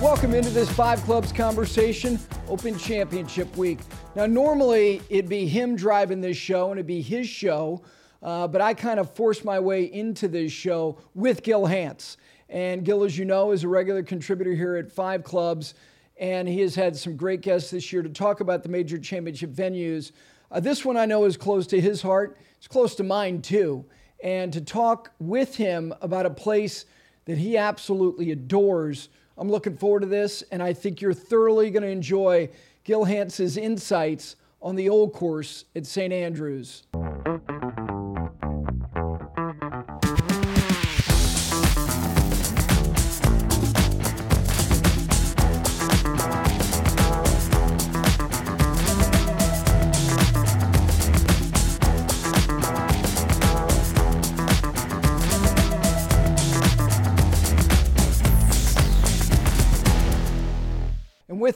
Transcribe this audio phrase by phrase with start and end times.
[0.00, 3.80] Welcome into this Five Clubs conversation, Open Championship Week.
[4.14, 7.82] Now, normally it'd be him driving this show and it'd be his show,
[8.22, 12.16] uh, but I kind of forced my way into this show with Gil Hanse.
[12.48, 15.74] And Gil, as you know, is a regular contributor here at Five Clubs,
[16.16, 19.50] and he has had some great guests this year to talk about the major championship
[19.50, 20.12] venues.
[20.52, 23.84] Uh, this one I know is close to his heart, it's close to mine too.
[24.22, 26.84] And to talk with him about a place
[27.24, 31.84] that he absolutely adores I'm looking forward to this, and I think you're thoroughly going
[31.84, 32.48] to enjoy
[32.82, 36.12] Gil Hanse's insights on the old course at St.
[36.12, 36.82] Andrews.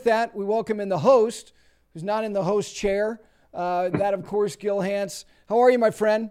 [0.02, 1.52] With that, we welcome in the host,
[1.92, 3.20] who's not in the host chair.
[3.54, 5.26] Uh, that, of course, Gil Hanse.
[5.48, 6.28] How are you, my friend?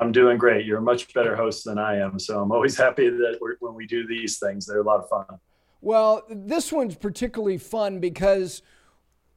[0.00, 0.66] I'm doing great.
[0.66, 2.18] You're a much better host than I am.
[2.18, 5.38] So I'm always happy that when we do these things, they're a lot of fun.
[5.82, 8.62] Well, this one's particularly fun because,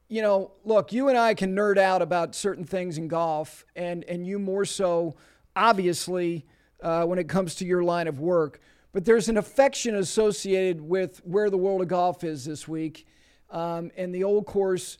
[0.08, 4.02] you know, look, you and I can nerd out about certain things in golf, and,
[4.06, 5.14] and you more so,
[5.54, 6.44] obviously,
[6.82, 8.60] uh, when it comes to your line of work.
[8.92, 13.06] But there's an affection associated with where the world of golf is this week
[13.50, 14.98] um, and the old course,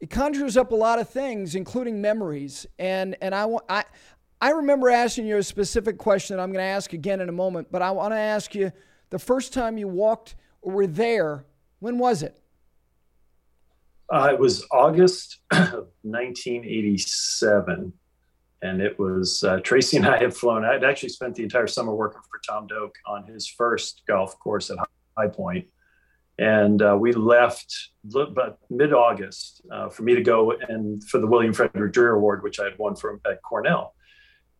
[0.00, 2.66] it conjures up a lot of things, including memories.
[2.78, 3.84] And and I I
[4.40, 7.32] I remember asking you a specific question that I'm going to ask again in a
[7.32, 8.72] moment, but I want to ask you
[9.10, 11.44] the first time you walked or were there.
[11.78, 12.38] When was it?
[14.12, 17.92] Uh, it was August of 1987
[18.62, 20.64] and it was uh, Tracy and I had flown.
[20.64, 24.70] I'd actually spent the entire summer working for Tom Doak on his first golf course
[24.70, 24.78] at
[25.16, 25.66] High Point,
[26.42, 31.52] and uh, we left but mid-August uh, for me to go and for the William
[31.52, 33.94] Frederick Dreer Award, which I had won from at Cornell.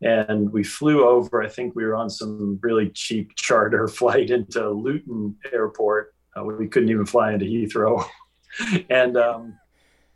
[0.00, 1.42] And we flew over.
[1.42, 6.14] I think we were on some really cheap charter flight into Luton Airport.
[6.36, 8.04] Uh, we couldn't even fly into Heathrow,
[8.90, 9.58] and um,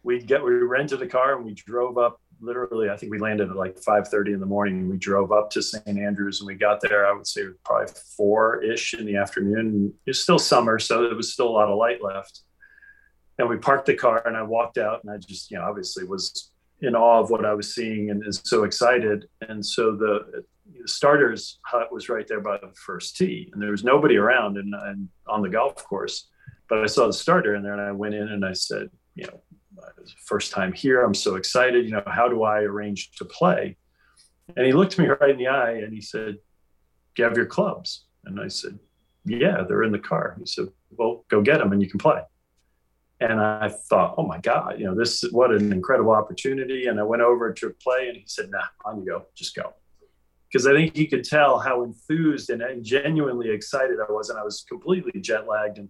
[0.05, 3.49] we get we rented a car and we drove up literally i think we landed
[3.49, 4.89] at like 5.30 in the morning.
[4.89, 8.95] We drove up to st andrews and we got there i would say probably four-ish
[8.95, 9.95] in the afternoon.
[10.07, 12.41] It's still summer so there was still a lot of light left.
[13.39, 16.05] And we parked the car and i walked out and i just you know obviously
[16.05, 16.53] was
[16.83, 19.27] in awe of what i was seeing and is so excited.
[19.49, 20.45] And so the,
[20.81, 24.59] the starters hut was right there by the first tee and there was nobody around
[24.59, 26.29] and, and on the golf course.
[26.69, 29.27] But i saw the starter in there and i went in and i said you
[29.27, 29.41] know
[29.79, 29.91] Uh,
[30.25, 31.03] first time here.
[31.03, 31.85] I'm so excited.
[31.85, 33.77] You know, how do I arrange to play?
[34.57, 36.37] And he looked me right in the eye and he said,
[37.15, 38.05] Do you have your clubs?
[38.25, 38.79] And I said,
[39.25, 40.37] Yeah, they're in the car.
[40.39, 42.23] He said, Well, go get them and you can play.
[43.21, 46.87] And I thought, oh my God, you know, this is what an incredible opportunity.
[46.87, 49.73] And I went over to play and he said, nah, on you go, just go.
[50.49, 54.29] Because I think he could tell how enthused and, and genuinely excited I was.
[54.29, 55.89] And I was completely jet lagged and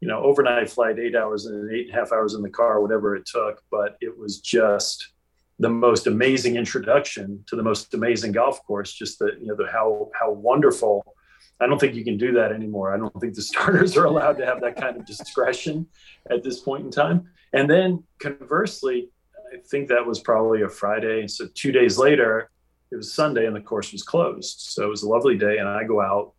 [0.00, 2.80] you know, overnight flight, eight hours and eight and a half hours in the car,
[2.80, 3.62] whatever it took.
[3.70, 5.12] But it was just
[5.58, 8.92] the most amazing introduction to the most amazing golf course.
[8.92, 11.14] Just the, you know, the how how wonderful.
[11.62, 12.94] I don't think you can do that anymore.
[12.94, 15.86] I don't think the starters are allowed to have that kind of discretion
[16.30, 17.28] at this point in time.
[17.52, 19.10] And then conversely,
[19.52, 21.26] I think that was probably a Friday.
[21.26, 22.48] So two days later,
[22.90, 24.60] it was Sunday and the course was closed.
[24.60, 25.58] So it was a lovely day.
[25.58, 26.32] And I go out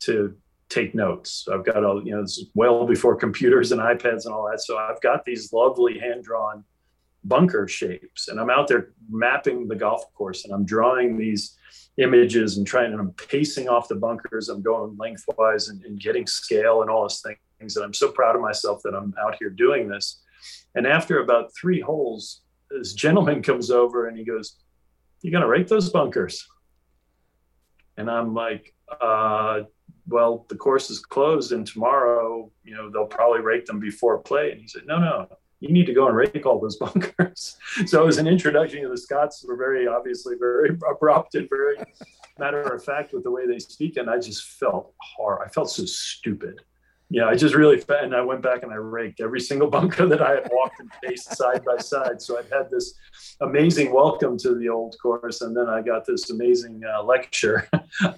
[0.00, 0.36] to
[0.68, 1.46] take notes.
[1.52, 4.60] I've got all, you know, this is well before computers and iPads and all that.
[4.60, 6.64] So I've got these lovely hand drawn
[7.24, 11.56] bunker shapes and I'm out there mapping the golf course and I'm drawing these
[11.98, 14.48] images and trying and I'm pacing off the bunkers.
[14.48, 17.76] I'm going lengthwise and, and getting scale and all those things.
[17.76, 20.22] And I'm so proud of myself that I'm out here doing this.
[20.74, 24.56] And after about three holes, this gentleman comes over and he goes,
[25.22, 26.46] You gonna rate those bunkers?
[27.96, 29.62] And I'm like, uh,
[30.08, 34.52] well, the course is closed and tomorrow, you know, they'll probably rake them before play.
[34.52, 35.28] And he said, no, no,
[35.60, 37.56] you need to go and rake all those bunkers.
[37.86, 38.82] so it was an introduction.
[38.82, 41.76] Know, the Scots who were very obviously very abrupt and very
[42.38, 43.96] matter of fact with the way they speak.
[43.96, 45.44] And I just felt horror.
[45.44, 46.60] I felt so stupid.
[47.08, 50.06] Yeah, I just really, felt and I went back and I raked every single bunker
[50.06, 52.20] that I had walked and paced side by side.
[52.20, 52.94] So I'd had this
[53.40, 55.40] amazing welcome to the old course.
[55.40, 57.68] And then I got this amazing uh, lecture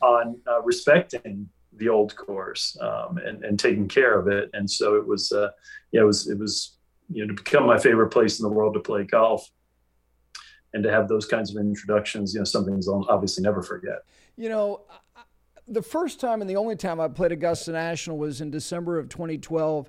[0.03, 4.51] on uh, respecting the old course um, and, and taking care of it.
[4.53, 5.51] And so it was, uh,
[5.93, 6.77] yeah, it was, it was,
[7.11, 9.49] you know, to become my favorite place in the world to play golf
[10.75, 14.05] and to have those kinds of introductions, you know, something I'll obviously never forget.
[14.37, 14.83] You know,
[15.67, 19.09] the first time and the only time I played Augusta National was in December of
[19.09, 19.89] 2012.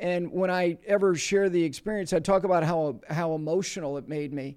[0.00, 4.32] And when I ever share the experience, I talk about how, how emotional it made
[4.32, 4.56] me.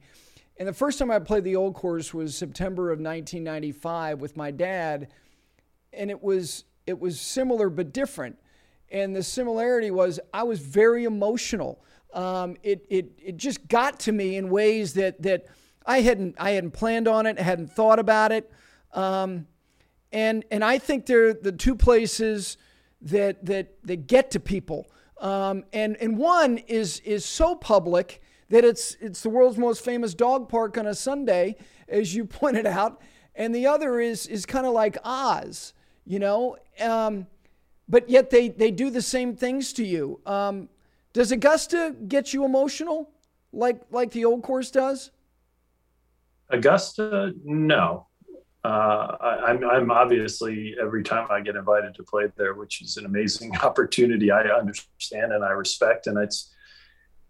[0.57, 4.51] And the first time I played the old course was September of 1995 with my
[4.51, 5.09] dad,
[5.95, 8.37] and it was it was similar but different.
[8.91, 11.83] And the similarity was I was very emotional.
[12.13, 15.45] Um, it, it it just got to me in ways that that
[15.85, 18.51] I hadn't I hadn't planned on it, hadn't thought about it.
[18.93, 19.47] Um,
[20.11, 22.57] and and I think they're the two places
[23.01, 24.87] that that that get to people.
[25.19, 30.13] Um, and and one is is so public that it's it's the world's most famous
[30.13, 31.55] dog park on a Sunday,
[31.87, 33.01] as you pointed out,
[33.35, 35.73] and the other is is kind of like Oz,
[36.05, 36.57] you know.
[36.79, 37.27] Um,
[37.87, 40.19] but yet they they do the same things to you.
[40.25, 40.69] Um,
[41.13, 43.09] does Augusta get you emotional,
[43.51, 45.11] like like the old course does?
[46.49, 48.07] Augusta, no.
[48.63, 52.81] Uh, I, am I'm, I'm obviously every time I get invited to play there, which
[52.81, 54.31] is an amazing opportunity.
[54.31, 56.53] I understand and I respect, and it's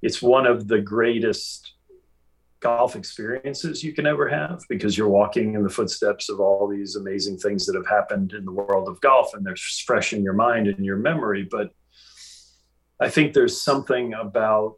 [0.02, 1.73] it's one of the greatest
[2.64, 6.96] golf experiences you can ever have because you're walking in the footsteps of all these
[6.96, 10.34] amazing things that have happened in the world of golf and they're fresh in your
[10.34, 11.46] mind and your memory.
[11.52, 11.72] But
[13.02, 14.76] I think there's something about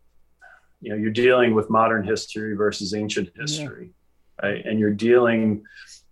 [0.82, 3.94] you know you're dealing with modern history versus ancient history,
[4.42, 4.50] yeah.
[4.50, 4.66] right?
[4.66, 5.64] And you're dealing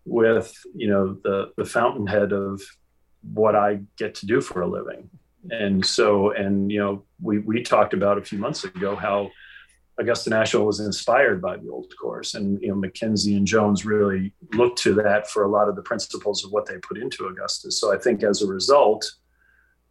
[0.05, 2.61] with you know the the fountainhead of
[3.33, 5.09] what I get to do for a living.
[5.49, 9.31] And so, and you know, we we talked about a few months ago how
[9.99, 14.33] Augusta National was inspired by the old course, and you know, Mackenzie and Jones really
[14.53, 17.71] looked to that for a lot of the principles of what they put into Augusta.
[17.71, 19.09] So I think as a result,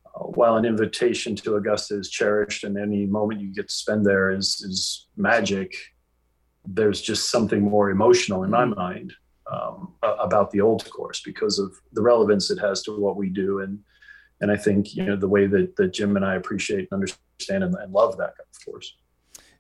[0.06, 4.04] uh, while an invitation to Augusta is cherished, and any moment you get to spend
[4.04, 5.72] there is is magic,
[6.64, 8.78] there's just something more emotional in my mm-hmm.
[8.81, 9.12] mind
[9.50, 13.60] um, about the old course because of the relevance it has to what we do
[13.60, 13.78] and
[14.40, 17.64] and I think you know the way that, that Jim and I appreciate and understand
[17.64, 18.34] and, and love that
[18.64, 18.96] course.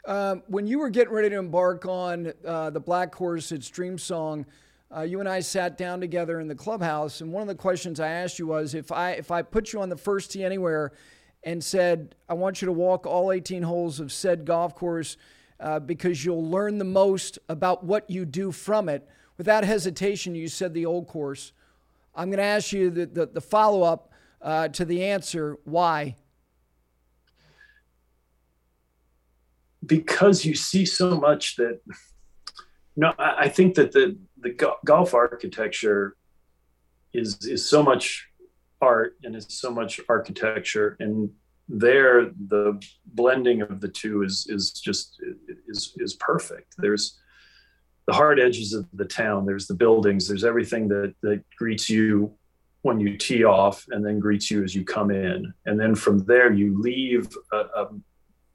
[0.04, 4.44] Um, when you were getting ready to embark on uh, the Black course at Streamsong,
[4.94, 8.00] uh, you and I sat down together in the clubhouse, and one of the questions
[8.00, 10.92] I asked you was if I if I put you on the first tee anywhere
[11.44, 15.16] and said I want you to walk all 18 holes of said golf course
[15.60, 19.08] uh, because you'll learn the most about what you do from it
[19.38, 21.52] without hesitation, you said the old course.
[22.14, 24.10] I'm going to ask you the, the, the follow up
[24.42, 26.16] uh, to the answer why?
[29.84, 31.80] Because you see so much that,
[32.96, 36.16] no, I, I think that the, the golf architecture
[37.12, 38.28] is, is so much
[38.80, 41.30] art and it's so much architecture and
[41.68, 45.20] there the blending of the two is is just
[45.68, 47.20] is is perfect there's
[48.06, 49.46] the hard edges of the town.
[49.46, 50.26] There's the buildings.
[50.26, 52.32] There's everything that that greets you
[52.82, 55.52] when you tee off, and then greets you as you come in.
[55.66, 57.88] And then from there, you leave a, a,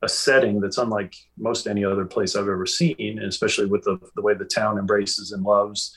[0.07, 3.99] a setting that's unlike most any other place I've ever seen, and especially with the,
[4.15, 5.95] the way the town embraces and loves.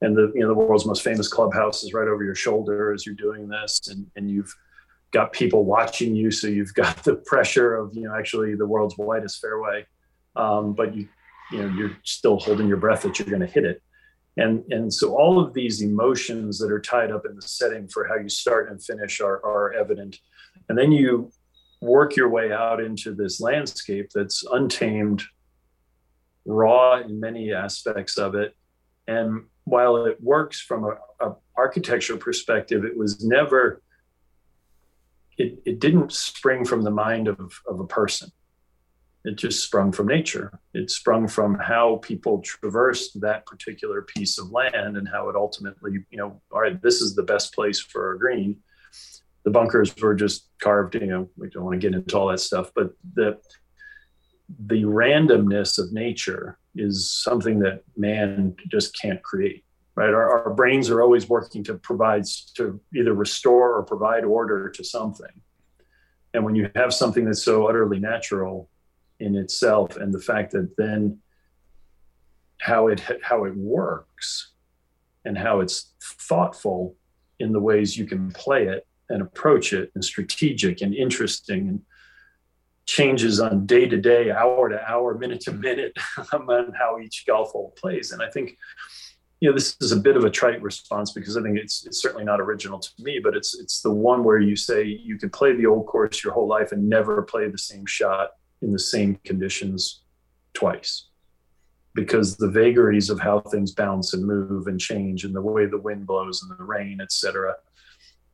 [0.00, 3.04] And the you know the world's most famous clubhouse is right over your shoulder as
[3.04, 4.54] you're doing this, and and you've
[5.12, 8.96] got people watching you, so you've got the pressure of you know actually the world's
[8.98, 9.86] widest fairway.
[10.36, 11.06] Um, but you
[11.52, 13.82] you know you're still holding your breath that you're going to hit it
[14.36, 18.06] and and so all of these emotions that are tied up in the setting for
[18.06, 20.18] how you start and finish are, are evident
[20.68, 21.30] and then you
[21.80, 25.22] work your way out into this landscape that's untamed
[26.44, 28.54] raw in many aspects of it
[29.06, 33.82] and while it works from a, a architectural perspective it was never
[35.38, 38.30] it, it didn't spring from the mind of, of a person
[39.24, 40.58] it just sprung from nature.
[40.72, 45.98] It sprung from how people traversed that particular piece of land and how it ultimately,
[46.10, 48.56] you know, all right, this is the best place for a green.
[49.44, 52.40] The bunkers were just carved, you know, we don't want to get into all that
[52.40, 53.38] stuff, but the
[54.66, 59.64] the randomness of nature is something that man just can't create.
[59.94, 60.12] Right.
[60.12, 62.24] Our, our brains are always working to provide
[62.56, 65.40] to either restore or provide order to something.
[66.32, 68.70] And when you have something that's so utterly natural,
[69.20, 71.18] in itself and the fact that then
[72.58, 74.52] how it how it works
[75.24, 76.96] and how it's thoughtful
[77.38, 81.82] in the ways you can play it and approach it and strategic and interesting and
[82.86, 85.96] changes on day to day hour to hour minute to minute
[86.32, 88.56] on how each golf hole plays and i think
[89.40, 92.00] you know this is a bit of a trite response because i think it's it's
[92.00, 95.32] certainly not original to me but it's it's the one where you say you could
[95.32, 98.30] play the old course your whole life and never play the same shot
[98.62, 100.02] in the same conditions
[100.54, 101.06] twice.
[101.94, 105.78] because the vagaries of how things bounce and move and change and the way the
[105.78, 107.54] wind blows and the rain, et cetera.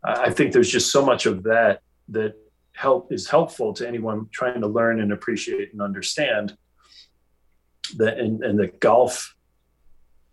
[0.06, 2.34] I think there's just so much of that that
[2.72, 6.56] help is helpful to anyone trying to learn and appreciate and understand
[7.96, 9.34] that and, and the golf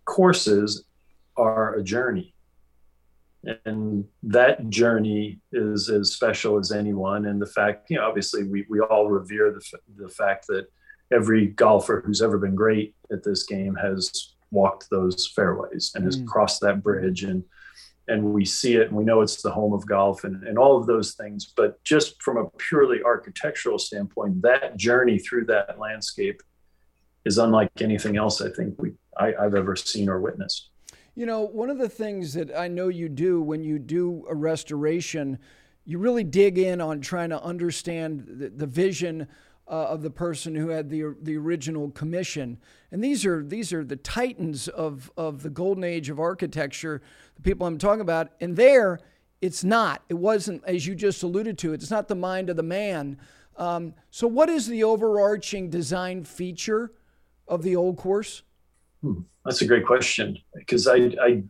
[0.06, 0.86] courses
[1.38, 2.34] are a journey
[3.66, 8.66] and that journey is as special as anyone and the fact you know obviously we,
[8.70, 10.68] we all revere the, the fact that
[11.12, 16.20] every golfer who's ever been great at this game has walked those fairways and has
[16.20, 16.28] mm.
[16.28, 17.44] crossed that bridge and
[18.08, 20.78] and we see it and we know it's the home of golf and, and all
[20.78, 21.54] of those things.
[21.56, 26.42] But just from a purely architectural standpoint that journey through that landscape
[27.26, 30.70] is unlike anything else i think we I, i've ever seen or witnessed.
[31.16, 34.36] You know one of the things that i know you do when you do a
[34.36, 35.40] restoration
[35.86, 39.28] you really dig in on trying to understand the, the vision
[39.74, 42.60] uh, of the person who had the the original commission.
[42.92, 47.02] And these are these are the titans of of the golden age of architecture,
[47.36, 48.30] the people I'm talking about.
[48.40, 49.00] And there,
[49.42, 50.04] it's not.
[50.10, 51.74] It wasn't, as you just alluded to.
[51.74, 53.18] It's not the mind of the man.
[53.58, 56.92] Um, so, what is the overarching design feature
[57.48, 58.44] of the old course?
[59.02, 61.44] Hmm, that's a great question because I, I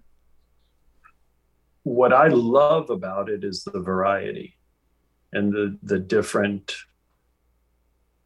[1.83, 4.55] what I love about it is the variety
[5.33, 6.73] and the the different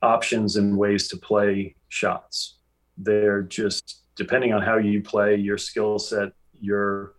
[0.01, 2.57] options and ways to play shots.
[2.97, 7.13] They're just depending on how you play, your skill set, your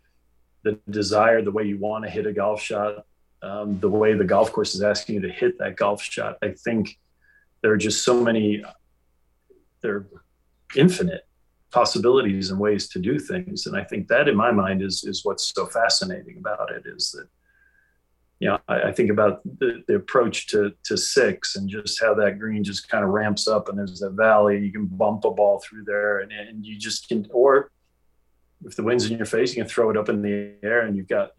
[0.64, 3.06] the desire, the way you want to hit a golf shot,
[3.42, 6.36] um, the way the golf course is asking you to hit that golf shot.
[6.42, 6.98] I think
[7.62, 8.64] there are just so many,
[9.82, 10.06] there are
[10.76, 11.22] infinite
[11.70, 15.24] possibilities and ways to do things, and I think that, in my mind, is is
[15.24, 16.82] what's so fascinating about it.
[16.86, 17.28] Is that
[18.40, 22.14] you know, I, I think about the, the, approach to to six and just how
[22.14, 24.58] that green just kind of ramps up and there's a valley.
[24.58, 27.70] You can bump a ball through there and, and you just can, or
[28.64, 30.96] if the wind's in your face, you can throw it up in the air and
[30.96, 31.32] you've got,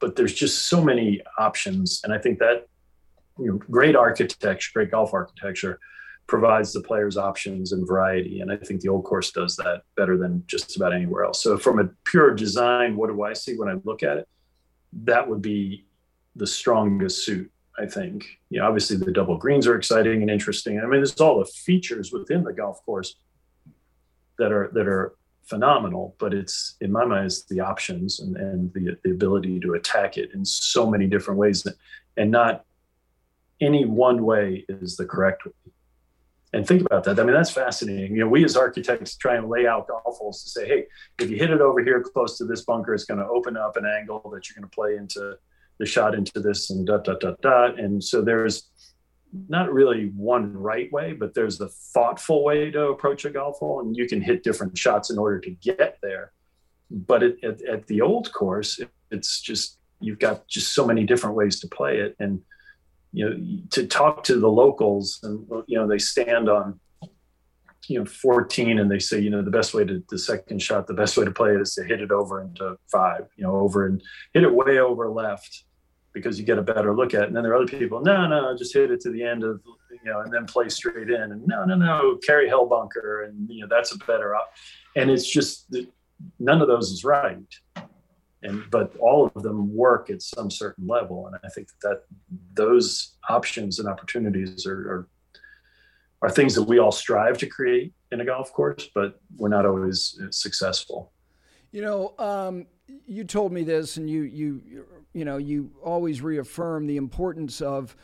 [0.00, 2.00] but there's just so many options.
[2.04, 2.66] And I think that,
[3.38, 5.78] you know, great architecture, great golf architecture
[6.26, 8.40] provides the players options and variety.
[8.40, 11.42] And I think the old course does that better than just about anywhere else.
[11.42, 14.28] So from a pure design, what do I see when I look at it?
[15.04, 15.85] That would be
[16.36, 17.50] the strongest suit.
[17.78, 20.78] I think, you know, obviously the double greens are exciting and interesting.
[20.78, 23.16] I mean, there's all the features within the golf course
[24.38, 25.14] that are that are
[25.44, 29.74] phenomenal, but it's in my mind, it's the options and, and the the ability to
[29.74, 31.66] attack it in so many different ways,
[32.16, 32.64] and not
[33.60, 35.52] any one way is the correct way.
[36.52, 37.18] And think about that.
[37.18, 38.12] I mean, that's fascinating.
[38.12, 40.86] You know, we as architects try and lay out golf holes to say, hey,
[41.18, 43.76] if you hit it over here close to this bunker, it's going to open up
[43.76, 45.36] an angle that you're going to play into
[45.78, 47.78] the shot into this and dot dot dot dot.
[47.78, 48.70] And so there's
[49.48, 53.80] not really one right way but there's the thoughtful way to approach a golf hole
[53.80, 56.32] and you can hit different shots in order to get there.
[56.90, 61.04] But it, at, at the old course it, it's just you've got just so many
[61.04, 62.16] different ways to play it.
[62.18, 62.40] And
[63.16, 66.78] you know to talk to the locals and you know they stand on
[67.88, 70.86] you know 14 and they say you know the best way to the second shot
[70.86, 73.56] the best way to play it is to hit it over into five you know
[73.56, 74.02] over and
[74.34, 75.64] hit it way over left
[76.16, 77.26] because you get a better look at it.
[77.26, 79.60] And then there are other people, no, no, just hit it to the end of,
[79.90, 81.20] you know, and then play straight in.
[81.32, 83.24] And no, no, no, carry hell bunker.
[83.24, 84.50] And, you know, that's a better, op-.
[84.96, 85.76] and it's just
[86.38, 87.36] none of those is right.
[88.42, 91.26] And, but all of them work at some certain level.
[91.26, 92.04] And I think that
[92.54, 95.08] those options and opportunities are, are,
[96.22, 99.66] are things that we all strive to create in a golf course, but we're not
[99.66, 101.12] always successful.
[101.72, 102.66] You know, um,
[103.06, 104.62] you told me this, and you you
[105.16, 107.96] you know you always reaffirm the importance of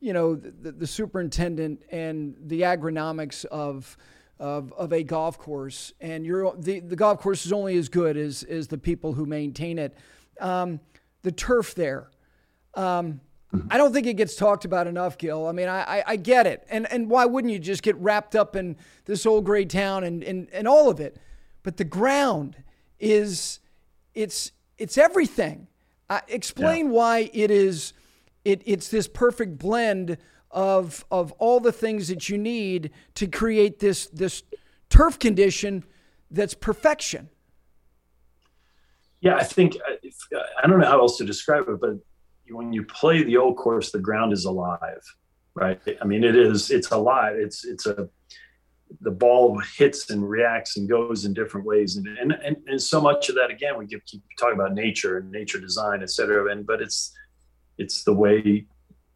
[0.00, 3.96] you know the, the superintendent and the agronomics of,
[4.38, 8.18] of of a golf course, and you're the, the golf course is only as good
[8.18, 9.96] as as the people who maintain it.
[10.40, 10.80] Um,
[11.22, 12.10] the turf there.
[12.74, 13.22] Um,
[13.70, 15.46] I don't think it gets talked about enough, Gil.
[15.46, 16.66] I mean, I, I, I, get it.
[16.68, 20.22] And, and why wouldn't you just get wrapped up in this old gray town and,
[20.22, 21.16] and, and all of it?
[21.62, 22.62] But the ground
[23.00, 23.58] is
[24.14, 25.66] it's it's everything.
[26.10, 26.92] Uh, explain yeah.
[26.92, 27.92] why it is
[28.44, 30.16] it, it's this perfect blend
[30.50, 34.42] of of all the things that you need to create this this
[34.88, 35.84] turf condition
[36.30, 37.28] that's perfection.
[39.20, 41.98] Yeah, I think I don't know how else to describe it, but
[42.48, 45.02] when you play the old course, the ground is alive,
[45.54, 45.80] right?
[46.00, 47.36] I mean, it is it's alive.
[47.36, 48.08] It's it's a
[49.00, 53.00] the ball hits and reacts and goes in different ways and and, and, and so
[53.00, 56.50] much of that again we keep, keep talking about nature and nature design et cetera
[56.50, 57.12] and but it's
[57.76, 58.66] it's the way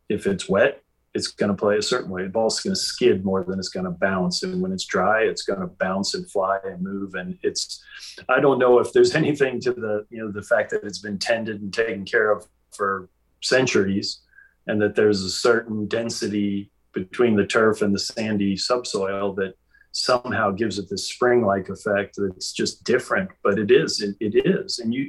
[0.09, 0.83] if it's wet
[1.14, 2.23] it's going to play a certain way.
[2.23, 4.43] The ball's going to skid more than it's going to bounce.
[4.43, 7.14] And when it's dry, it's going to bounce and fly and move.
[7.14, 7.85] And it's,
[8.29, 11.19] I don't know if there's anything to the, you know, the fact that it's been
[11.19, 13.11] tended and taken care of for
[13.43, 14.21] centuries
[14.67, 19.55] and that there's a certain density between the turf and the sandy subsoil that
[19.93, 24.79] somehow gives it this spring-like effect that's just different but it is it, it is
[24.79, 25.09] and you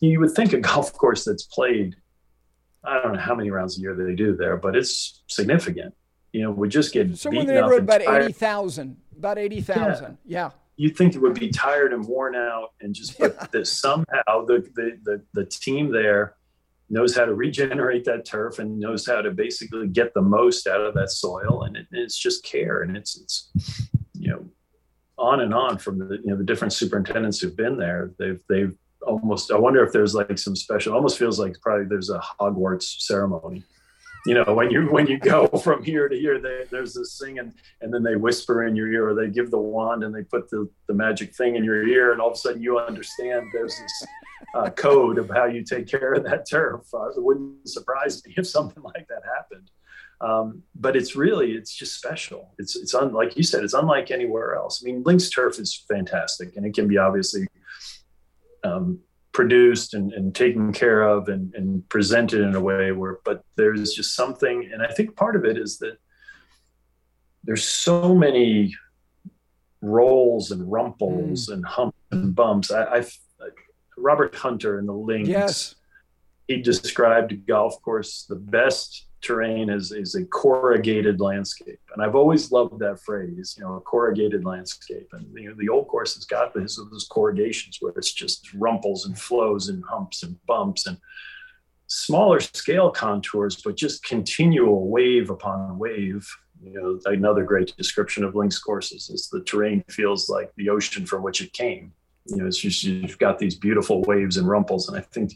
[0.00, 1.96] you would think a golf course that's played
[2.84, 5.94] I don't know how many rounds a year they do there, but it's significant.
[6.32, 10.18] You know, we just get somewhere in the neighborhood about eighty thousand, about eighty thousand.
[10.24, 10.38] Yeah.
[10.44, 10.50] yeah.
[10.76, 14.66] You'd think it would be tired and worn out, and just but that somehow the,
[14.74, 16.36] the the the team there
[16.88, 20.80] knows how to regenerate that turf and knows how to basically get the most out
[20.80, 23.89] of that soil, and it, it's just care, and it's it's
[25.20, 28.12] on and on from the you know the different superintendents who've been there.
[28.18, 28.74] They've they've
[29.06, 33.00] almost i wonder if there's like some special almost feels like probably there's a hogwarts
[33.00, 33.62] ceremony.
[34.26, 37.38] You know when you when you go from here to here they, there's this thing
[37.38, 40.22] and and then they whisper in your ear or they give the wand and they
[40.22, 43.46] put the, the magic thing in your ear and all of a sudden you understand
[43.52, 44.06] there's this
[44.54, 46.82] uh, code of how you take care of that turf.
[46.92, 49.70] Uh, it wouldn't surprise me if something like that happened
[50.20, 52.54] um, but it's really it's just special.
[52.58, 54.82] It's it's un, like you said it's unlike anywhere else.
[54.82, 57.46] I mean links turf is fantastic and it can be obviously
[58.64, 59.00] um,
[59.32, 63.94] produced and, and, taken care of and, and, presented in a way where but there's
[63.94, 65.96] just something and i think part of it is that
[67.44, 68.74] there's so many
[69.80, 71.54] rolls and rumples mm.
[71.54, 72.70] and humps and bumps.
[72.70, 73.10] I, have
[73.96, 75.74] robert hunter in the links yes.
[76.48, 81.80] he described golf course the best terrain is is a corrugated landscape.
[81.92, 85.08] And i've always loved that phrase you know a corrugated landscape.
[85.12, 89.06] And you know, the old course has got this those corrugations where it's just rumples
[89.06, 90.96] and flows and humps and bumps and
[91.86, 96.28] smaller scale contours but just continual wave upon wave.
[96.62, 101.06] You know another great description of links courses is the terrain feels like the ocean
[101.06, 101.92] from which it came.
[102.26, 104.88] You know it's just you've got these beautiful waves and rumples.
[104.88, 105.32] And i think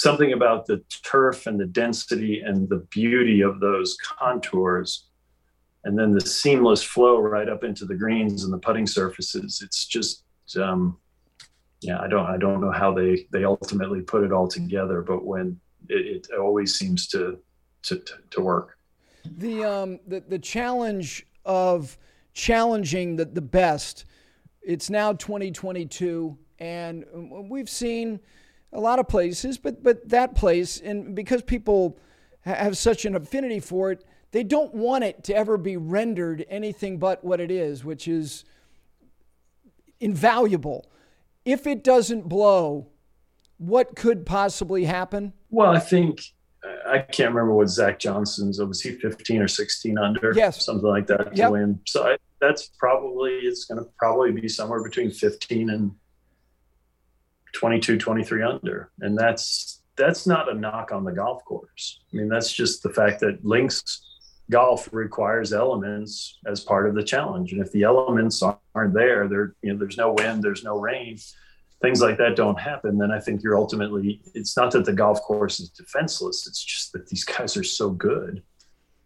[0.00, 5.06] something about the turf and the density and the beauty of those contours
[5.84, 9.60] and then the seamless flow right up into the greens and the putting surfaces.
[9.64, 10.24] It's just
[10.60, 10.98] um,
[11.82, 15.24] yeah i don't i don't know how they they ultimately put it all together but
[15.24, 17.38] when it, it always seems to,
[17.82, 18.78] to to work.
[19.24, 21.98] The um the, the challenge of
[22.34, 24.06] challenging the, the best
[24.62, 27.04] it's now 2022 and
[27.50, 28.20] we've seen
[28.72, 31.98] a lot of places, but but that place, and because people
[32.40, 36.98] have such an affinity for it, they don't want it to ever be rendered anything
[36.98, 38.44] but what it is, which is
[40.00, 40.86] invaluable.
[41.44, 42.88] If it doesn't blow,
[43.58, 45.32] what could possibly happen?
[45.50, 46.20] Well, I think
[46.86, 48.60] I can't remember what Zach Johnson's.
[48.60, 50.32] Was he 15 or 16 under?
[50.34, 51.48] Yes, something like that yep.
[51.48, 51.80] to win.
[51.86, 55.92] So I, that's probably it's going to probably be somewhere between 15 and
[57.52, 58.90] 22, 23 under.
[59.00, 62.00] And that's that's not a knock on the golf course.
[62.12, 64.02] I mean, that's just the fact that links
[64.50, 67.52] golf requires elements as part of the challenge.
[67.52, 71.18] And if the elements aren't there, there you know, there's no wind, there's no rain,
[71.82, 75.20] things like that don't happen, then I think you're ultimately it's not that the golf
[75.22, 78.42] course is defenseless, it's just that these guys are so good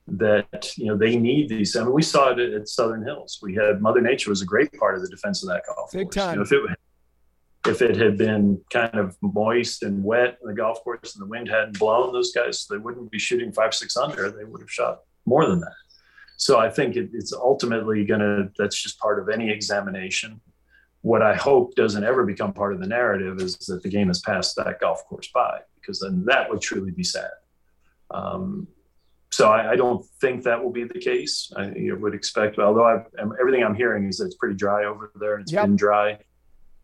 [0.08, 1.74] that you know they need these.
[1.74, 3.40] I mean, we saw it at Southern Hills.
[3.42, 6.06] We had Mother Nature was a great part of the defense of that golf Big
[6.06, 6.14] course.
[6.14, 6.30] Time.
[6.30, 6.78] You know, if it
[7.68, 11.28] if it had been kind of moist and wet in the golf course and the
[11.28, 14.30] wind hadn't blown those guys they wouldn't be shooting five six under.
[14.30, 15.74] They would have shot more than that.
[16.36, 20.40] So i think it, it's ultimately going to that's just part of any examination.
[21.02, 24.20] What i hope doesn't ever become part of the narrative is that the game has
[24.20, 27.30] passed that golf course by because then that would truly be sad.
[28.10, 28.68] Um,
[29.30, 31.52] so I, I, don't think that will be the case.
[31.56, 33.06] I, would expect, although I've,
[33.40, 35.64] everything I'm hearing is that it's pretty dry over there and it's yep.
[35.64, 36.18] been dry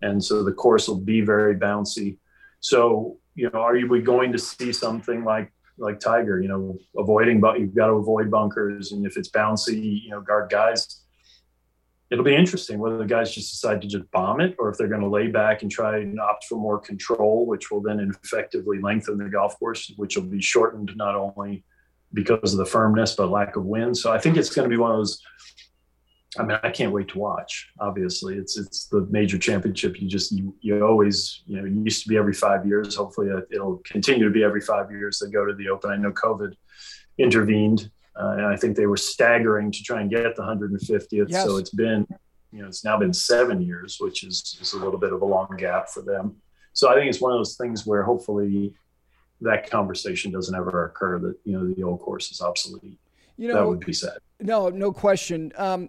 [0.03, 2.19] and so the course will be very bouncy.
[2.61, 6.41] So you know, are we going to see something like like Tiger?
[6.41, 10.21] You know, avoiding but you've got to avoid bunkers, and if it's bouncy, you know,
[10.21, 10.99] guard guys.
[12.11, 14.87] It'll be interesting whether the guys just decide to just bomb it or if they're
[14.87, 18.81] going to lay back and try and opt for more control, which will then effectively
[18.83, 21.65] lengthen the golf course, which will be shortened not only
[22.13, 23.97] because of the firmness but lack of wind.
[23.97, 25.23] So I think it's going to be one of those
[26.39, 27.69] I mean, I can't wait to watch.
[27.79, 30.01] Obviously, it's it's the major championship.
[30.01, 32.97] You just you, you always you know it used to be every five years.
[32.97, 35.19] Hopefully, it'll continue to be every five years.
[35.19, 35.91] They go to the Open.
[35.91, 36.55] I know COVID
[37.19, 41.27] intervened, uh, and I think they were staggering to try and get the 150th.
[41.29, 41.45] Yes.
[41.45, 42.07] So it's been
[42.51, 45.27] you know it's now been seven years, which is is a little bit of a
[45.27, 46.37] long gap for them.
[46.73, 48.75] So I think it's one of those things where hopefully
[49.43, 52.99] that conversation doesn't ever occur that you know the old course is obsolete.
[53.37, 54.19] You know, that would be sad.
[54.41, 55.53] No, no question.
[55.57, 55.89] Um,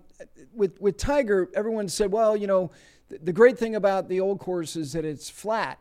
[0.54, 2.72] with with Tiger, everyone said, well, you know,
[3.10, 5.80] the, the, great thing about the old course is that it's flat.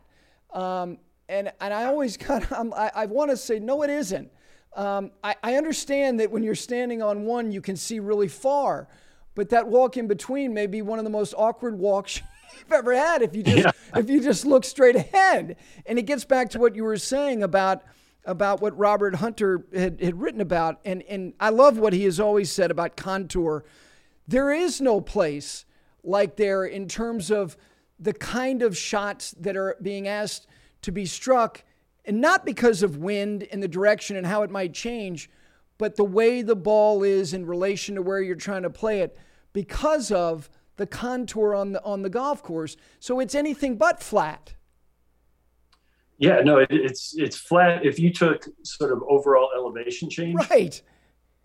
[0.51, 0.97] Um,
[1.29, 4.31] and and I always kind of I, I want to say no, it isn't.
[4.75, 8.87] Um, I, I understand that when you're standing on one, you can see really far,
[9.35, 12.21] but that walk in between may be one of the most awkward walks
[12.57, 13.71] you've ever had if you just yeah.
[13.99, 15.57] if you just look straight ahead.
[15.85, 17.83] And it gets back to what you were saying about
[18.25, 22.19] about what Robert Hunter had, had written about, and and I love what he has
[22.19, 23.65] always said about contour.
[24.27, 25.65] There is no place
[26.03, 27.57] like there in terms of
[27.99, 30.47] the kind of shots that are being asked
[30.81, 31.63] to be struck,
[32.05, 35.29] and not because of wind and the direction and how it might change,
[35.77, 39.17] but the way the ball is in relation to where you're trying to play it
[39.51, 42.77] because of the contour on the on the golf course.
[42.99, 44.55] So it's anything but flat.
[46.23, 47.85] Yeah, no, it, it's it's flat.
[47.85, 50.81] If you took sort of overall elevation change, right,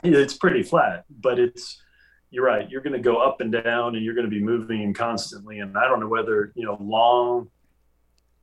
[0.05, 1.05] it's pretty flat.
[1.11, 1.83] But it's
[2.31, 2.71] you're right.
[2.71, 5.59] You're going to go up and down, and you're going to be moving constantly.
[5.59, 7.51] And I don't know whether you know long,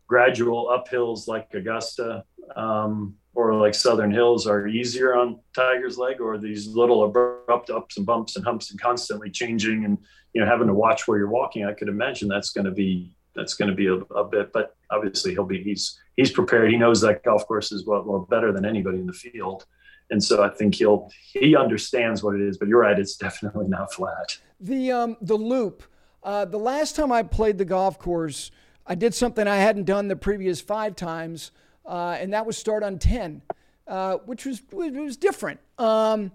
[0.08, 2.26] gradual uphills like Augusta
[2.58, 7.96] um, or like Southern Hills are easier on Tiger's leg, or these little abrupt ups
[7.96, 9.98] and bumps and humps and constantly changing, and
[10.34, 11.64] you know having to watch where you're walking.
[11.64, 14.52] I could imagine that's going to be that's going to be a, a bit.
[14.54, 16.72] But obviously, he'll be he's he's prepared.
[16.72, 19.66] He knows that golf course is well, well better than anybody in the field
[20.10, 22.58] and so I think he'll he understands what it is.
[22.58, 24.38] But you're right; it's definitely not flat.
[24.60, 25.84] The um, the loop.
[26.24, 28.50] Uh, the last time I played the golf course,
[28.88, 31.52] I did something I hadn't done the previous five times,
[31.86, 33.42] uh, and that was start on ten,
[33.88, 35.60] uh, which was was different.
[35.78, 36.32] Um,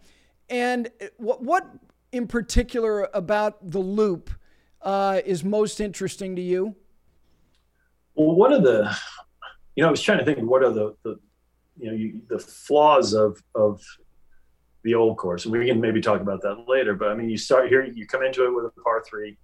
[0.48, 1.68] and what what
[2.12, 4.30] in particular about the loop
[4.82, 6.74] uh, is most interesting to you?
[8.14, 8.94] Well, one of the,
[9.76, 11.18] you know, I was trying to think what are the, the
[11.78, 13.80] you know you, the flaws of of
[14.82, 16.94] the old course, and we can maybe talk about that later.
[16.94, 19.36] But I mean, you start here, you come into it with a par three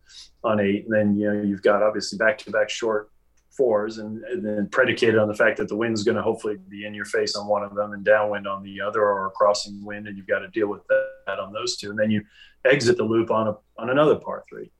[0.44, 3.10] on eight, and then you know you've got obviously back to back short
[3.56, 6.84] fours, and, and, then predicated on the fact that the wind's going to hopefully be
[6.84, 9.82] in your face on one of them and downwind on the other, or a crossing
[9.82, 12.22] wind, and you've got to deal with that on those two, and then you
[12.66, 14.70] exit the loop on a on another par three,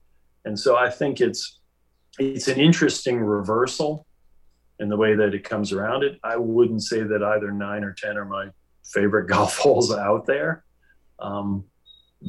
[0.45, 1.61] and so I think it's
[2.19, 4.07] it's an interesting reversal
[4.79, 6.19] in the way that it comes around it.
[6.23, 8.49] I wouldn't say that either nine or 10 are my
[8.85, 10.65] favorite golf holes out there.
[11.19, 11.65] Um,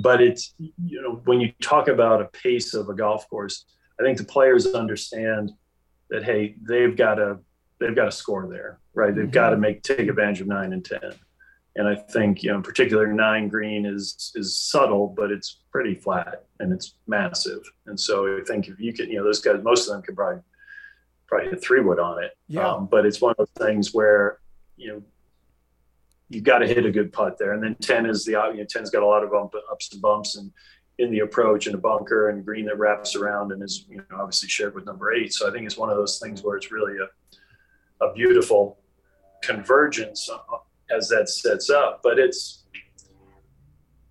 [0.02, 3.66] but it's, you know, when you talk about a pace of a golf course,
[4.00, 5.52] I think the players understand
[6.10, 7.40] that, hey, they've got to,
[7.80, 9.16] they've got to score there, right?
[9.16, 9.32] They've mm-hmm.
[9.32, 11.00] got to make, take advantage of nine and 10.
[11.78, 15.96] And I think, you know, in particular, nine green is is subtle, but it's pretty
[15.96, 17.62] flat and it's massive.
[17.86, 20.16] And so I think if you can, you know, those guys, most of them can
[20.16, 20.42] probably
[21.28, 22.32] probably hit three wood on it.
[22.48, 22.68] Yeah.
[22.68, 24.40] Um, but it's one of those things where,
[24.76, 25.04] you know,
[26.30, 27.54] you got to hit a good putt there.
[27.54, 30.02] And then 10 is the, you know, 10's got a lot of bump, ups and
[30.02, 30.52] bumps and
[30.98, 34.04] in the approach and a bunker and green that wraps around and is, you know,
[34.14, 35.32] obviously shared with number eight.
[35.34, 38.80] So I think it's one of those things where it's really a, a beautiful
[39.44, 40.28] convergence
[40.96, 42.64] as that sets up, but it's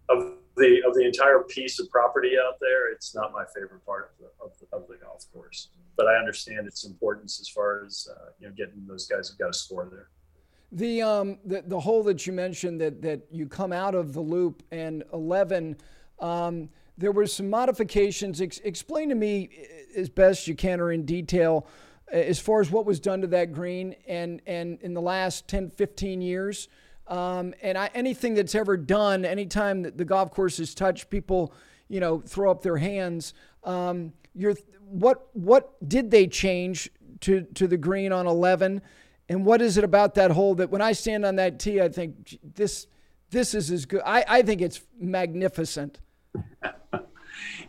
[0.08, 2.90] of the, of the entire piece of property out there.
[2.92, 6.16] It's not my favorite part of the, of the, of the golf course but I
[6.16, 9.58] understand its importance as far as uh, you know getting those guys who've got to
[9.58, 10.08] score there.
[10.72, 14.20] The um the, the hole that you mentioned that that you come out of the
[14.20, 15.76] loop and 11
[16.18, 19.50] um, there were some modifications Ex- explain to me
[19.94, 21.66] as best you can or in detail
[22.12, 25.70] as far as what was done to that green and and in the last 10
[25.70, 26.68] 15 years
[27.08, 31.52] um, and I, anything that's ever done anytime that the golf course is touched people
[31.88, 34.54] you know throw up their hands um, you're
[34.88, 36.90] what what did they change
[37.20, 38.82] to to the green on 11
[39.28, 41.88] and what is it about that hole that when I stand on that tee I
[41.88, 42.86] think this
[43.30, 46.00] this is as good I, I think it's magnificent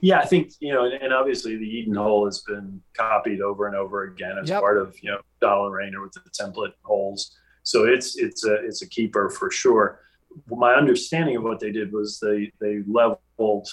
[0.02, 3.68] yeah I think you know and, and, obviously the Eden hole has been copied over
[3.68, 4.62] and over again as yep.
[4.62, 8.82] part of you know Dollar Raynor with the template holes so it's it's a it's
[8.82, 10.02] a keeper for sure
[10.48, 13.68] my understanding of what they did was they they leveled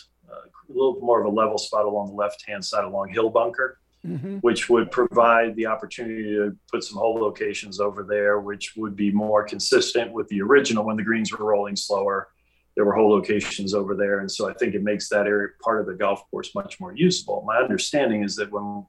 [0.68, 3.78] a little more of a level spot along the left hand side along Hill Bunker,
[4.06, 4.38] mm-hmm.
[4.38, 9.10] which would provide the opportunity to put some hole locations over there, which would be
[9.10, 12.28] more consistent with the original when the greens were rolling slower.
[12.76, 14.20] There were hole locations over there.
[14.20, 16.94] And so I think it makes that area part of the golf course much more
[16.94, 17.44] useful.
[17.46, 18.86] My understanding is that when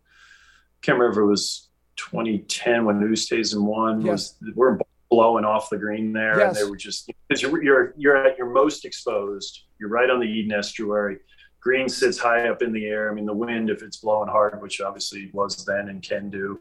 [0.81, 4.35] Kim River was 2010, when Oosthuizen won, yes.
[4.41, 6.39] was we're blowing off the green there.
[6.39, 6.47] Yes.
[6.47, 10.19] And they were just, because you're, you're, you're at your most exposed, you're right on
[10.19, 11.19] the Eden estuary
[11.65, 13.11] green sits high up in the air.
[13.11, 16.59] I mean, the wind, if it's blowing hard, which obviously was then and can do,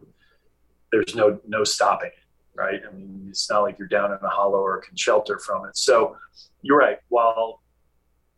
[0.90, 2.23] there's no no stopping it,
[2.54, 2.80] right?
[2.88, 5.76] I mean, it's not like you're down in a hollow or can shelter from it.
[5.76, 6.16] So
[6.62, 6.98] you're right.
[7.08, 7.60] While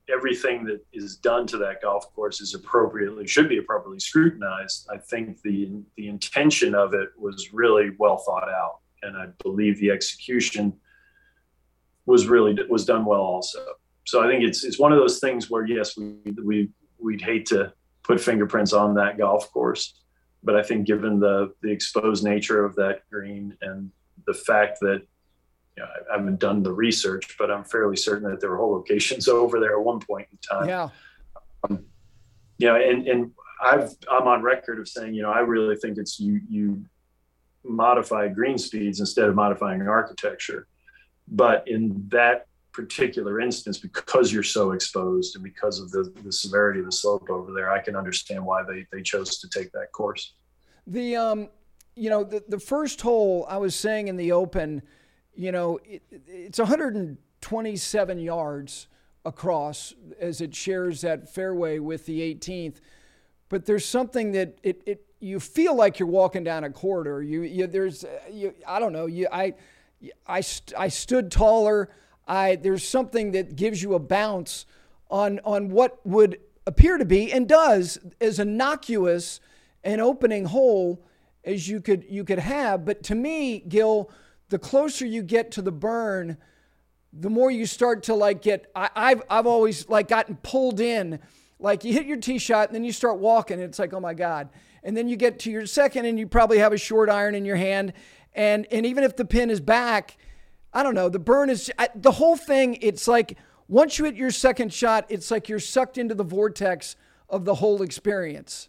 [0.09, 4.89] everything that is done to that golf course is appropriately should be appropriately scrutinized.
[4.93, 9.79] I think the the intention of it was really well thought out, and I believe
[9.79, 10.73] the execution
[12.07, 13.65] was really was done well also.
[14.05, 17.47] So I think it's it's one of those things where yes, we we we'd hate
[17.47, 20.01] to put fingerprints on that golf course,
[20.45, 23.91] but I think given the the exposed nature of that green and
[24.27, 25.03] the fact that
[25.77, 28.73] you know, I haven't done the research, but I'm fairly certain that there were whole
[28.73, 30.69] locations over there at one point in time.
[30.69, 30.89] Yeah.
[31.69, 31.85] Um,
[32.59, 35.99] you know, and and I've I'm on record of saying, you know, I really think
[35.99, 36.85] it's you you
[37.65, 40.67] modify green speeds instead of modifying architecture.
[41.29, 46.81] But in that particular instance, because you're so exposed and because of the, the severity
[46.81, 49.91] of the slope over there, I can understand why they, they chose to take that
[49.93, 50.35] course.
[50.87, 51.49] The um,
[51.97, 54.83] you know, the, the first hole I was saying in the open,
[55.35, 58.87] you know, it, it's 127 yards
[59.25, 62.77] across as it shares that fairway with the 18th.
[63.49, 67.23] But there's something that it, it you feel like you're walking down a corridor.
[67.23, 69.55] You, you there's uh, you, I don't know you I
[70.27, 71.89] I, st- I stood taller.
[72.29, 74.67] I there's something that gives you a bounce
[75.11, 79.41] on on what would appear to be and does as innocuous
[79.85, 81.01] an opening hole
[81.47, 82.85] as you could you could have.
[82.85, 84.11] But to me, Gil,
[84.49, 86.37] the closer you get to the burn,
[87.13, 88.71] the more you start to like get.
[88.75, 91.21] I, I've I've always like gotten pulled in.
[91.59, 93.55] Like you hit your tee shot and then you start walking.
[93.55, 94.51] And it's like, oh my God.
[94.83, 97.47] And then you get to your second and you probably have a short iron in
[97.47, 97.95] your hand.
[98.35, 100.19] And and even if the pin is back,
[100.75, 101.09] I don't know.
[101.09, 102.79] The burn is the whole thing.
[102.83, 106.97] It's like once you hit your second shot, it's like you're sucked into the vortex
[107.29, 108.69] of the whole experience.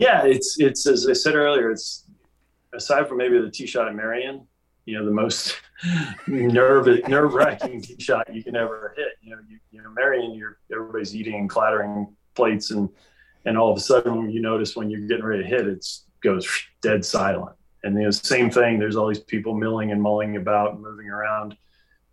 [0.00, 1.70] Yeah, it's it's as I said earlier.
[1.70, 2.06] It's
[2.72, 4.46] aside from maybe the tee shot at Merion,
[4.86, 5.60] you know, the most
[6.26, 9.08] nerve nerve wracking tee shot you can ever hit.
[9.20, 12.88] You know, you, you know, Merion, you're everybody's eating and clattering plates, and
[13.44, 15.86] and all of a sudden you notice when you're getting ready to hit, it
[16.22, 16.48] goes
[16.80, 17.54] dead silent.
[17.84, 21.56] And the same thing, there's all these people milling and mulling about and moving around.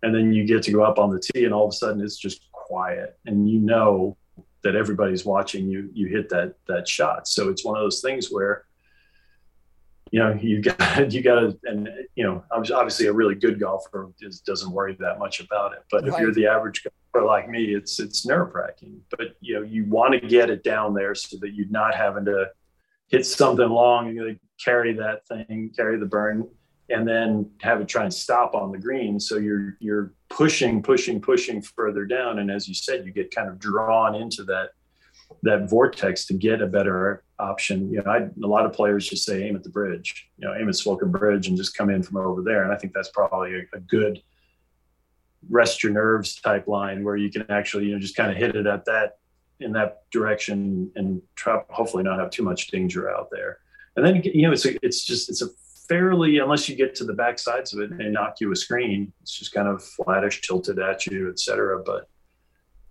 [0.02, 2.02] And then you get to go up on the tee and all of a sudden
[2.02, 3.18] it's just quiet.
[3.26, 4.16] And you know
[4.64, 7.28] that everybody's watching you you hit that that shot.
[7.28, 8.64] So it's one of those things where
[10.10, 14.10] you know you got you got to and you know obviously a really good golfer
[14.20, 16.14] just doesn't worry that much about it but right.
[16.14, 19.84] if you're the average golfer like me it's it's nerve wracking but you know you
[19.84, 22.48] want to get it down there so that you're not having to
[23.08, 26.48] hit something long, and carry that thing, carry the burn,
[26.90, 29.20] and then have it try and stop on the green.
[29.20, 33.48] So you're you're pushing, pushing, pushing further down, and as you said, you get kind
[33.48, 34.70] of drawn into that
[35.42, 37.92] that vortex to get a better option.
[37.92, 40.54] You know, I, a lot of players just say aim at the bridge, you know,
[40.54, 42.64] aim at Swilcan Bridge and just come in from over there.
[42.64, 44.22] And I think that's probably a, a good
[45.48, 48.56] rest your nerves type line where you can actually, you know, just kind of hit
[48.56, 49.18] it at that
[49.60, 53.58] in that direction and try hopefully not have too much danger out there.
[53.96, 55.48] And then you know it's a, it's just it's a
[55.88, 59.12] fairly unless you get to the back sides of it and knock you a screen,
[59.22, 61.82] it's just kind of flattish, tilted at you, etc.
[61.84, 62.08] But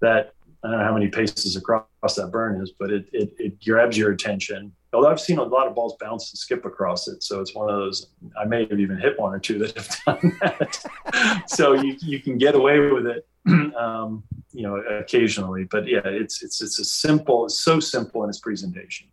[0.02, 0.34] that
[0.64, 3.98] I don't know how many paces across that burn is, but it, it it grabs
[3.98, 4.72] your attention.
[4.94, 7.70] Although I've seen a lot of balls bounce and skip across it, so it's one
[7.70, 8.08] of those.
[8.40, 11.44] I may have even hit one or two that have done that.
[11.48, 13.28] so you you can get away with it.
[13.78, 14.24] Um,
[14.58, 18.40] you know occasionally but yeah it's it's it's a simple it's so simple in its
[18.40, 19.08] presentation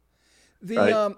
[0.63, 0.93] the right?
[0.93, 1.17] um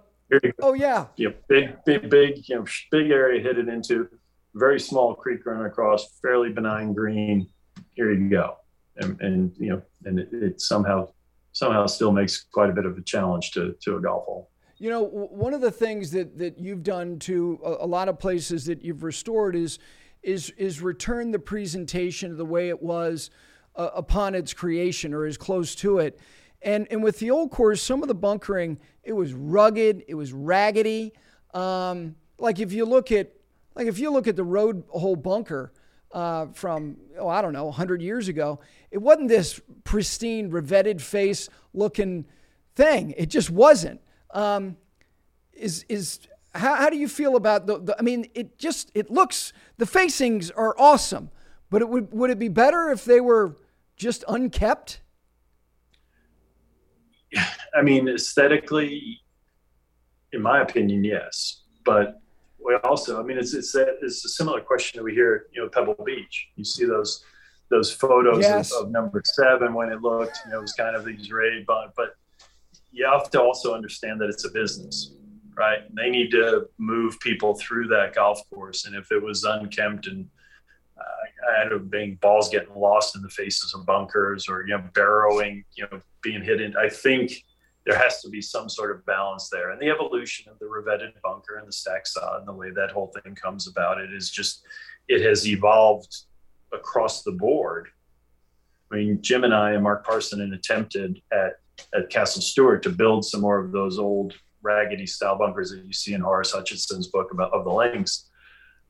[0.62, 1.06] oh yeah.
[1.16, 4.08] Yeah big big big you know big area hit it into.
[4.54, 7.46] Very small creek run across fairly benign green.
[7.94, 8.56] Here you go.
[8.96, 11.08] And, and you know and it, it somehow
[11.52, 14.50] somehow still makes quite a bit of a challenge to to a golf hole.
[14.78, 18.18] You know one of the things that that you've done to a, a lot of
[18.18, 19.78] places that you've restored is
[20.22, 23.30] is is return the presentation to the way it was
[23.76, 26.18] uh, upon its creation or as close to it.
[26.66, 30.32] And, and with the old course, some of the bunkering, it was rugged, it was
[30.32, 31.12] raggedy.
[31.54, 33.32] Um, like if you look at,
[33.76, 35.72] like if you look at the road hole bunker
[36.10, 38.58] uh, from, oh, I don't know, 100 years ago,
[38.90, 42.26] it wasn't this pristine, revetted face looking
[42.74, 43.14] thing.
[43.16, 44.00] It just wasn't.
[44.32, 44.76] Um,
[45.52, 46.18] is, is,
[46.52, 49.86] how, how do you feel about the, the, I mean, it just, it looks, the
[49.86, 51.30] facings are awesome,
[51.70, 53.54] but it would, would it be better if they were
[53.96, 55.00] just unkept?
[57.74, 59.20] I mean, aesthetically,
[60.32, 61.62] in my opinion, yes.
[61.84, 62.20] But
[62.64, 65.62] we also, I mean, it's it's a, it's a similar question that we hear, you
[65.62, 66.48] know, Pebble Beach.
[66.56, 67.24] You see those
[67.68, 68.72] those photos yes.
[68.72, 71.66] of, of, number seven when it looked, you know, it was kind of these raid,
[71.66, 71.92] but
[72.92, 75.12] you have to also understand that it's a business,
[75.56, 75.80] right?
[75.94, 80.28] They need to move people through that golf course, and if it was unkempt and
[81.58, 85.64] out of being balls getting lost in the faces of bunkers or you know barrowing,
[85.74, 86.76] you know, being hit in.
[86.76, 87.32] I think
[87.86, 89.70] there has to be some sort of balance there.
[89.70, 92.90] And the evolution of the revetted bunker and the stack saw and the way that
[92.90, 94.64] whole thing comes about it is just
[95.08, 96.24] it has evolved
[96.72, 97.88] across the board.
[98.90, 101.60] I mean, Jim and I and Mark Parsinen attempted at
[101.94, 105.92] at Castle Stuart to build some more of those old raggedy style bunkers that you
[105.92, 108.30] see in Horace Hutchinson's book about of the links.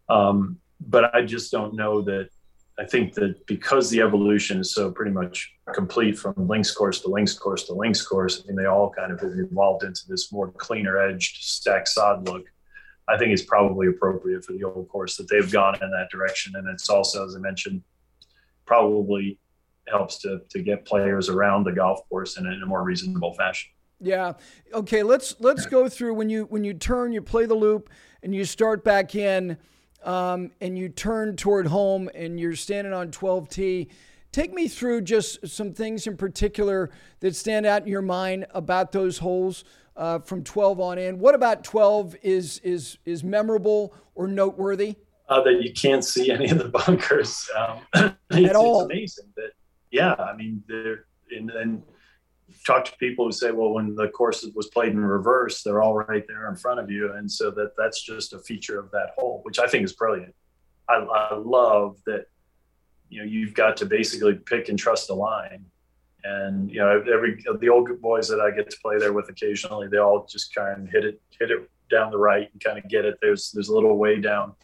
[0.08, 2.30] Um, but I just don't know that.
[2.78, 7.08] I think that because the evolution is so pretty much complete from links course to
[7.08, 10.30] links course to links course, I mean, they all kind of have evolved into this
[10.30, 12.44] more cleaner edged stack sod look.
[13.08, 16.52] I think it's probably appropriate for the old course that they've gone in that direction.
[16.56, 17.82] And it's also, as I mentioned,
[18.66, 19.38] probably
[19.88, 23.32] helps to, to get players around the golf course in a, in a more reasonable
[23.34, 23.70] fashion.
[24.00, 24.34] Yeah.
[24.74, 25.02] Okay.
[25.02, 27.88] Let's let's go through when you when you turn, you play the loop,
[28.22, 29.56] and you start back in
[30.06, 33.88] um, and you turn toward home and you're standing on 12T.
[34.32, 36.90] Take me through just some things in particular
[37.20, 39.64] that stand out in your mind about those holes
[39.96, 41.18] uh, from 12 on in.
[41.18, 44.96] What about 12 is is is memorable or noteworthy?
[45.28, 47.80] Uh, that you can't see any of the bunkers um,
[48.30, 48.82] at all.
[48.82, 49.50] It's amazing that
[49.90, 51.82] yeah, I mean they're and, and
[52.66, 55.94] talk to people who say, well, when the course was played in reverse, they're all
[55.94, 57.12] right there in front of you.
[57.12, 60.34] And so that that's just a feature of that hole, which I think is brilliant.
[60.88, 62.26] I, I love that,
[63.08, 65.64] you know, you've got to basically pick and trust the line.
[66.24, 69.86] And, you know, every, the old boys that I get to play there with occasionally,
[69.86, 72.88] they all just kind of hit it, hit it down the right and kind of
[72.90, 73.16] get it.
[73.22, 74.54] There's, there's a little way down.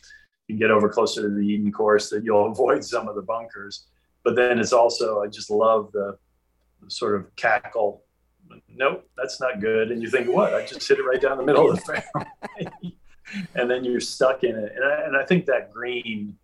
[0.49, 3.23] You can get over closer to the Eden course that you'll avoid some of the
[3.23, 3.87] bunkers.
[4.25, 6.17] But then it's also, I just love the,
[6.89, 8.05] sort of cackle.
[8.69, 9.91] Nope, that's not good.
[9.91, 10.55] And you think, what?
[10.55, 12.95] I just hit it right down the middle of the fairway.
[13.55, 14.73] and then you're stuck in it.
[14.75, 16.37] And I, and I think that green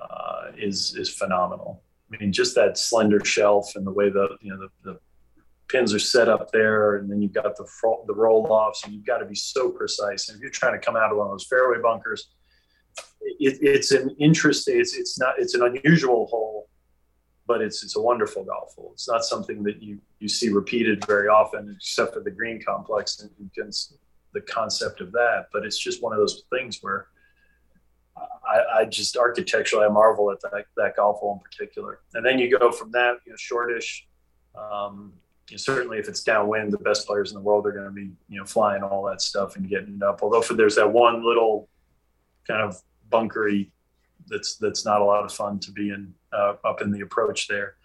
[0.00, 1.82] uh, is is phenomenal.
[2.12, 4.98] I mean, just that slender shelf and the way the you know the, the
[5.68, 7.66] pins are set up there, and then you've got the
[8.06, 10.28] the roll offs, and you've got to be so precise.
[10.28, 12.30] And if you're trying to come out of one of those fairway bunkers,
[13.22, 14.80] it, it's an interesting.
[14.80, 15.34] It's it's not.
[15.38, 16.53] It's an unusual hole
[17.46, 18.90] but it's it's a wonderful golf hole.
[18.94, 23.20] It's not something that you you see repeated very often, except for the green complex
[23.20, 23.30] and
[24.32, 25.46] the concept of that.
[25.52, 27.08] But it's just one of those things where
[28.16, 32.00] I, I just architecturally I marvel at that that golf hole in particular.
[32.14, 34.06] And then you go from that, you know, shortish.
[34.56, 35.12] Um,
[35.50, 37.90] you know, certainly, if it's downwind, the best players in the world are going to
[37.90, 40.22] be you know flying all that stuff and getting it up.
[40.22, 41.68] Although for there's that one little
[42.46, 42.80] kind of
[43.10, 43.70] bunkery
[44.28, 47.48] that's that's not a lot of fun to be in uh, up in the approach
[47.48, 47.76] there.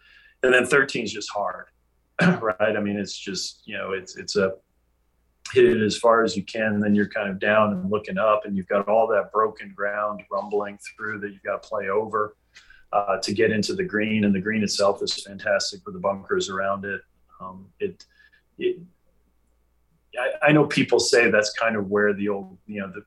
[0.44, 1.66] And then 13 is just hard,
[2.22, 2.56] right?
[2.60, 4.54] I mean, it's just you know, it's it's a
[5.54, 8.18] hit it as far as you can, and then you're kind of down and looking
[8.18, 11.90] up, and you've got all that broken ground rumbling through that you've got to play
[11.90, 12.36] over
[12.94, 14.26] uh, to get into the green.
[14.26, 17.02] And the green itself is fantastic with the bunkers around it.
[17.42, 18.06] Um, it,
[18.58, 18.80] it
[20.18, 23.04] I, I know people say that's kind of where the old, you know, the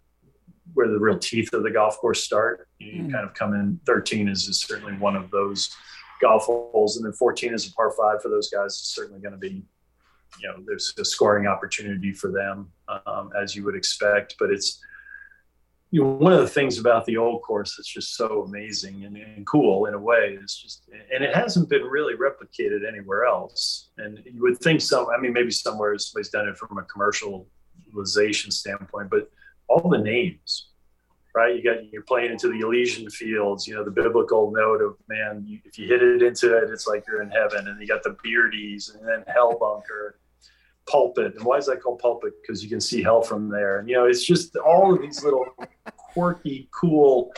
[0.74, 2.68] where the real teeth of the golf course start.
[2.78, 3.12] You, mm.
[3.12, 3.80] kind of come in.
[3.86, 5.74] Thirteen is, is certainly one of those
[6.20, 8.72] golf holes, and then fourteen is a par five for those guys.
[8.72, 9.62] It's certainly going to be,
[10.40, 12.70] you know, there's a scoring opportunity for them
[13.06, 14.36] um, as you would expect.
[14.38, 14.80] But it's
[15.90, 19.16] you know one of the things about the old course that's just so amazing and,
[19.16, 23.90] and cool in a way is just and it hasn't been really replicated anywhere else.
[23.98, 25.06] And you would think some.
[25.16, 29.28] I mean, maybe somewhere somebody's done it from a commercialization standpoint, but
[29.72, 30.68] all the names,
[31.34, 31.54] right?
[31.56, 35.44] You got you're playing into the Elysian fields, you know, the biblical note of man,
[35.46, 37.68] you, if you hit it into it, it's like you're in heaven.
[37.68, 40.18] And you got the beardies and then hell bunker,
[40.86, 41.34] pulpit.
[41.36, 42.34] And why is that called pulpit?
[42.42, 43.78] Because you can see hell from there.
[43.78, 45.46] And you know, it's just all of these little
[45.96, 47.32] quirky, cool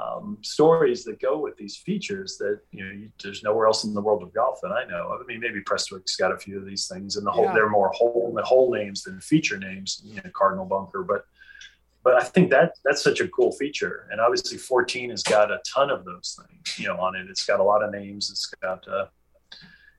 [0.00, 3.92] um, stories that go with these features that you know you, there's nowhere else in
[3.92, 5.08] the world of golf that I know.
[5.08, 5.20] Of.
[5.22, 7.54] I mean, maybe Prestwick's got a few of these things, and the whole yeah.
[7.54, 10.02] they're more whole the whole names than feature names.
[10.04, 11.24] You know, Cardinal Bunker, but
[12.02, 14.08] but I think that that's such a cool feature.
[14.10, 17.26] And obviously, 14 has got a ton of those things, you know, on it.
[17.28, 18.30] It's got a lot of names.
[18.30, 19.06] It's got uh,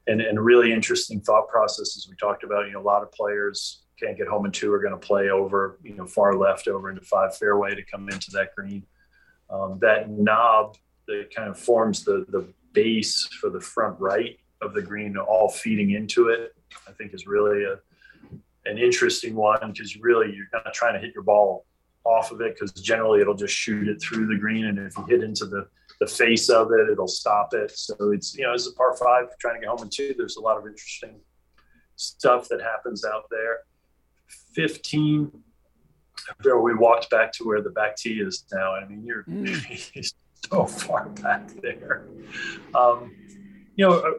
[0.07, 2.07] and and really interesting thought processes.
[2.09, 4.81] We talked about, you know, a lot of players can't get home in two are
[4.81, 8.31] going to play over, you know, far left over into five fairway to come into
[8.31, 8.83] that green.
[9.49, 14.73] Um, that knob that kind of forms the the base for the front right of
[14.73, 16.55] the green, all feeding into it,
[16.87, 17.77] I think is really a
[18.65, 21.65] an interesting one because really you're not trying to hit your ball
[22.03, 25.05] off of it because generally it'll just shoot it through the green, and if you
[25.05, 25.67] hit into the
[25.99, 27.71] the face of it, it'll stop it.
[27.71, 30.15] So it's you know it's a par five trying to get home in two.
[30.17, 31.19] There's a lot of interesting
[31.95, 33.59] stuff that happens out there.
[34.53, 35.31] Fifteen.
[36.43, 38.73] We walked back to where the back tee is now.
[38.73, 40.13] I mean, you're mm.
[40.51, 42.05] so far back there.
[42.75, 43.15] Um,
[43.75, 44.11] you know, uh,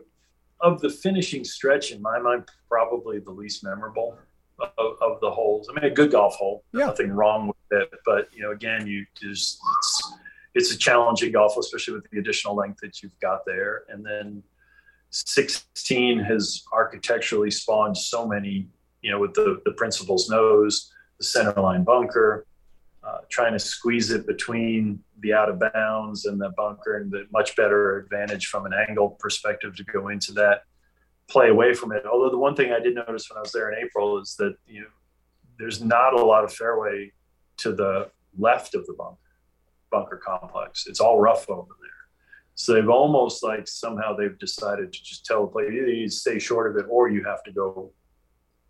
[0.63, 4.17] of the finishing stretch, in my mind, probably the least memorable
[4.61, 5.69] of, of the holes.
[5.71, 6.87] I mean, a good golf hole, yeah.
[6.87, 10.13] nothing wrong with it, but you know, again, you just it's
[10.55, 14.43] it's a challenging golf, especially with the additional length that you've got there, and then
[15.11, 18.67] 16 has architecturally spawned so many,
[19.03, 22.47] you know, with the the principal's nose, the centerline bunker,
[23.05, 27.27] uh, trying to squeeze it between the out of bounds and the bunker, and the
[27.33, 30.63] much better advantage from an angle perspective to go into that
[31.29, 32.05] play away from it.
[32.05, 34.57] Although the one thing I did notice when I was there in April is that
[34.67, 34.89] you know
[35.59, 37.13] there's not a lot of fairway
[37.63, 39.19] to the left of the bunker
[39.91, 40.87] bunker complex.
[40.87, 41.91] It's all rough over there.
[42.55, 46.39] So they've almost like somehow they've decided to just tell the player either you stay
[46.39, 47.93] short of it or you have to go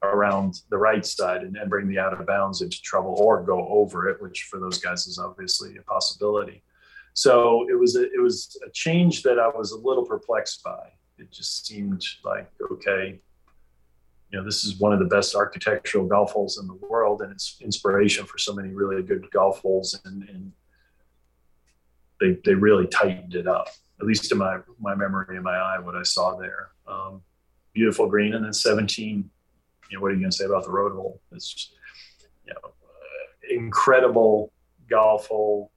[0.03, 3.67] around the right side and, and bring the out of bounds into trouble or go
[3.69, 6.63] over it, which for those guys is obviously a possibility.
[7.15, 10.89] So it was a, it was a change that I was a little perplexed by.
[11.19, 13.21] It just seemed like okay,
[14.33, 17.31] you know, this is one of the best architectural golf holes in the world, and
[17.31, 20.01] it's inspiration for so many really good golf holes.
[20.05, 20.53] And, and
[22.19, 23.69] they they really tightened it up,
[24.01, 26.71] at least in my my memory in my eye, what I saw there.
[26.87, 27.23] Um,
[27.75, 29.31] beautiful green, and then 17
[29.93, 31.21] you know, what are you going to say about the road hole?
[31.33, 31.75] It's just,
[32.47, 34.51] you know, uh, incredible
[34.89, 35.71] golf hole,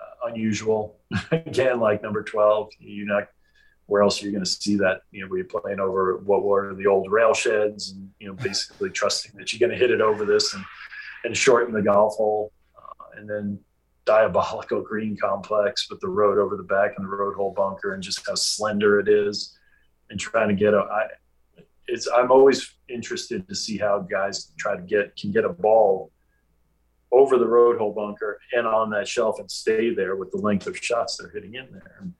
[0.00, 0.98] uh, unusual.
[1.30, 3.28] Again, like number 12, you're not,
[3.92, 5.02] where else are you going to see that?
[5.10, 8.32] You know, where you're playing over what were the old rail sheds and, you know,
[8.32, 10.64] basically trusting that you're going to hit it over this and,
[11.24, 12.52] and shorten the golf hole.
[12.74, 13.58] Uh, and then
[14.06, 18.02] diabolical green complex with the road over the back and the road hole bunker and
[18.02, 19.58] just how slender it is
[20.08, 21.08] and trying to get a, I,
[21.86, 26.10] it's I'm always interested to see how guys try to get can get a ball
[27.12, 30.66] over the road hole bunker and on that shelf and stay there with the length
[30.66, 31.96] of shots they're hitting in there.
[32.00, 32.14] And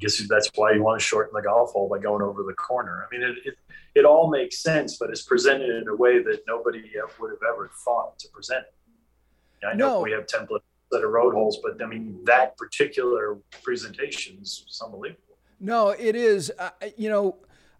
[0.00, 3.06] guess that's why you want to shorten the golf hole by going over the corner.
[3.06, 3.54] I mean, it, it,
[3.94, 6.82] it all makes sense, but it's presented in a way that nobody
[7.20, 9.66] would have ever thought to present it.
[9.66, 10.00] I know no.
[10.00, 15.36] we have templates that are road holes, but I mean, that particular presentation is unbelievable.
[15.60, 16.50] No, it is.
[16.58, 17.36] Uh, you know,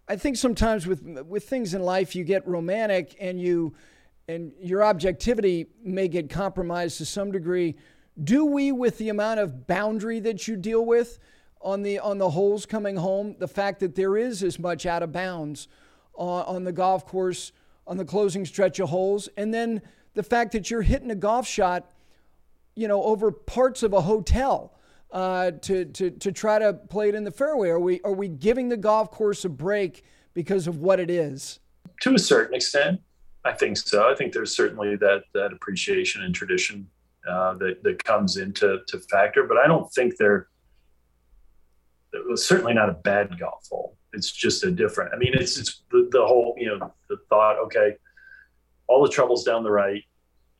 [0.07, 3.73] I think sometimes with with things in life you get romantic and you
[4.27, 7.75] and your objectivity may get compromised to some degree.
[8.23, 11.17] Do we with the amount of boundary that you deal with
[11.63, 15.03] on the on the holes coming home, the fact that there is as much out
[15.03, 15.67] of bounds
[16.15, 17.51] on, on the golf course
[17.87, 19.81] on the closing stretch of holes and then
[20.13, 21.91] the fact that you're hitting a golf shot,
[22.75, 24.73] you know, over parts of a hotel
[25.11, 27.69] uh, to, to, to try to play it in the fairway?
[27.69, 30.03] Are we, are we giving the golf course a break
[30.33, 31.59] because of what it is?
[32.01, 33.01] To a certain extent,
[33.45, 34.09] I think so.
[34.09, 36.87] I think there's certainly that, that appreciation and tradition
[37.27, 40.47] uh, that, that comes into to factor, but I don't think they're,
[42.13, 43.97] it was certainly not a bad golf hole.
[44.13, 47.57] It's just a different, I mean, it's, it's the, the whole, you know, the thought,
[47.59, 47.95] okay,
[48.87, 50.03] all the troubles down the right,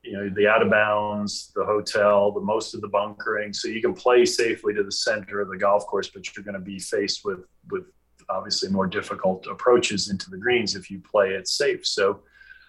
[0.04, 3.82] you know the out of bounds the hotel the most of the bunkering so you
[3.82, 6.80] can play safely to the center of the golf course but you're going to be
[6.80, 7.39] faced with
[7.70, 7.84] with
[8.30, 12.22] obviously more difficult approaches into the greens if you play it safe so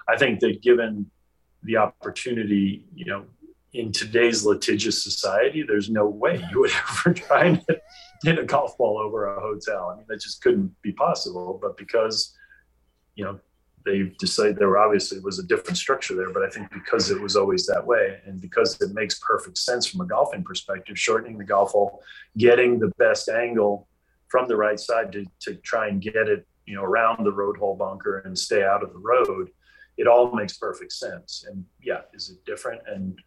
[0.09, 1.11] i think that given
[1.62, 3.24] the opportunity you know
[3.72, 7.64] in today's litigious society there's no way you would ever try and
[8.23, 11.77] hit a golf ball over a hotel i mean that just couldn't be possible but
[11.77, 12.37] because
[13.14, 13.39] you know
[13.85, 17.37] they decided there obviously was a different structure there, but I think because it was
[17.37, 21.45] always that way and because it makes perfect sense from a golfing perspective, shortening the
[21.45, 22.03] golf hole,
[22.37, 23.89] getting the best angle
[24.29, 27.57] from the right side to, to try and get it, you know, around the road
[27.57, 29.51] hole bunker and stay out of the road,
[29.99, 31.45] it all makes perfect sense.
[31.49, 32.81] And yeah, is it different?
[32.87, 33.18] And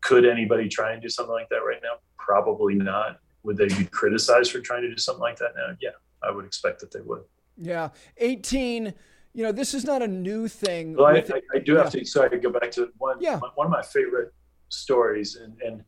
[0.00, 1.96] could anybody try and do something like that right now?
[2.16, 3.18] Probably not.
[3.44, 5.76] Would they be criticized for trying to do something like that now?
[5.80, 5.90] Yeah,
[6.22, 7.22] I would expect that they would.
[7.56, 8.94] Yeah, 18.
[9.34, 10.94] You know, this is not a new thing.
[10.94, 12.04] Well, I, I, I, do have to.
[12.04, 13.16] Sorry to go back to one.
[13.20, 13.40] Yeah.
[13.54, 14.32] one of my favorite
[14.68, 15.36] stories.
[15.36, 15.84] And, and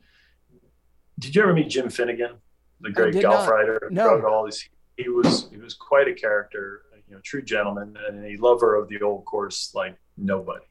[1.19, 2.37] did you ever meet Jim Finegan,
[2.81, 3.51] the great golf not.
[3.51, 3.89] writer?
[3.91, 4.27] No.
[4.27, 4.69] All these.
[4.97, 6.83] He was he was quite a character.
[7.09, 10.65] You know, true gentleman and a lover of the old course like nobody.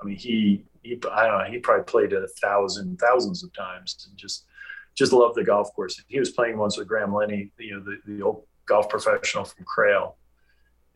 [0.00, 1.44] I mean, he he I don't know.
[1.50, 4.44] He probably played it a thousand thousands of times and just
[4.94, 5.98] just loved the golf course.
[5.98, 9.44] And he was playing once with Graham Lenny, you know, the, the old golf professional
[9.44, 10.16] from Crail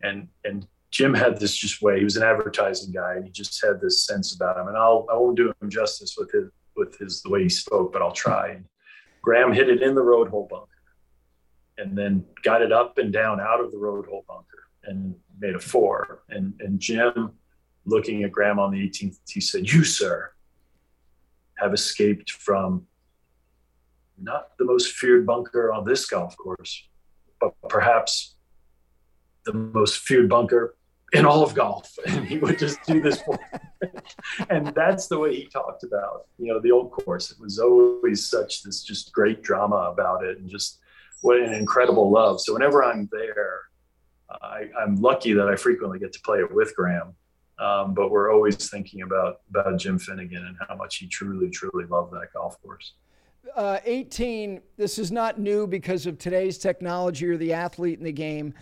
[0.01, 1.97] and and Jim had this just way.
[1.97, 4.67] He was an advertising guy, and he just had this sense about him.
[4.67, 7.91] And I'll I won't do him justice with his with his the way he spoke,
[7.91, 8.49] but I'll try.
[8.49, 8.65] And
[9.21, 10.67] Graham hit it in the road hole bunker,
[11.77, 15.55] and then got it up and down out of the road hole bunker, and made
[15.55, 16.23] a four.
[16.29, 17.31] And and Jim,
[17.85, 20.31] looking at Graham on the 18th, he said, "You sir,
[21.57, 22.85] have escaped from
[24.19, 26.87] not the most feared bunker on this golf course,
[27.39, 28.35] but perhaps
[29.45, 30.75] the most feared bunker
[31.13, 31.93] in all of golf.
[32.07, 33.39] And he would just do this for
[34.49, 37.31] and that's the way he talked about, you know, the old course.
[37.31, 40.79] It was always such this just great drama about it and just
[41.21, 42.41] what an incredible love.
[42.41, 43.61] So whenever I'm there,
[44.29, 47.15] I, am lucky that I frequently get to play it with Graham.
[47.59, 51.85] Um, but we're always thinking about about Jim Finegan and how much he truly, truly
[51.85, 52.93] loved that golf course.
[53.55, 54.61] Uh, 18.
[54.77, 58.53] This is not new because of today's technology or the athlete in the game.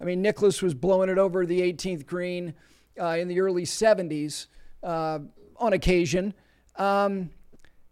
[0.00, 2.54] I mean, Nicklaus was blowing it over the 18th green
[3.00, 4.46] uh, in the early 70s
[4.82, 5.20] uh,
[5.56, 6.34] on occasion.
[6.76, 7.30] Um,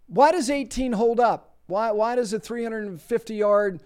[0.07, 1.57] why does 18 hold up?
[1.67, 3.81] Why, why does a 350 yard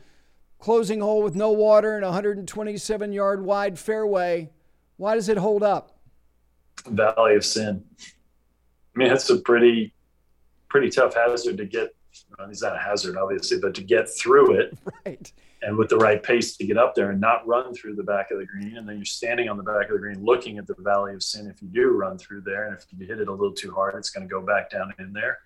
[0.58, 4.50] closing hole with no water and 127 yard wide fairway,
[4.96, 5.98] why does it hold up?
[6.86, 7.84] Valley of Sin.
[8.00, 9.92] I mean, it's a pretty,
[10.68, 11.94] pretty tough hazard to get.
[12.48, 14.78] It's not a hazard, obviously, but to get through it.
[15.04, 18.02] Right and with the right pace to get up there and not run through the
[18.02, 18.76] back of the green.
[18.76, 21.22] And then you're standing on the back of the green looking at the valley of
[21.22, 22.66] sin if you do run through there.
[22.66, 24.92] And if you hit it a little too hard, it's going to go back down
[24.98, 25.38] in there.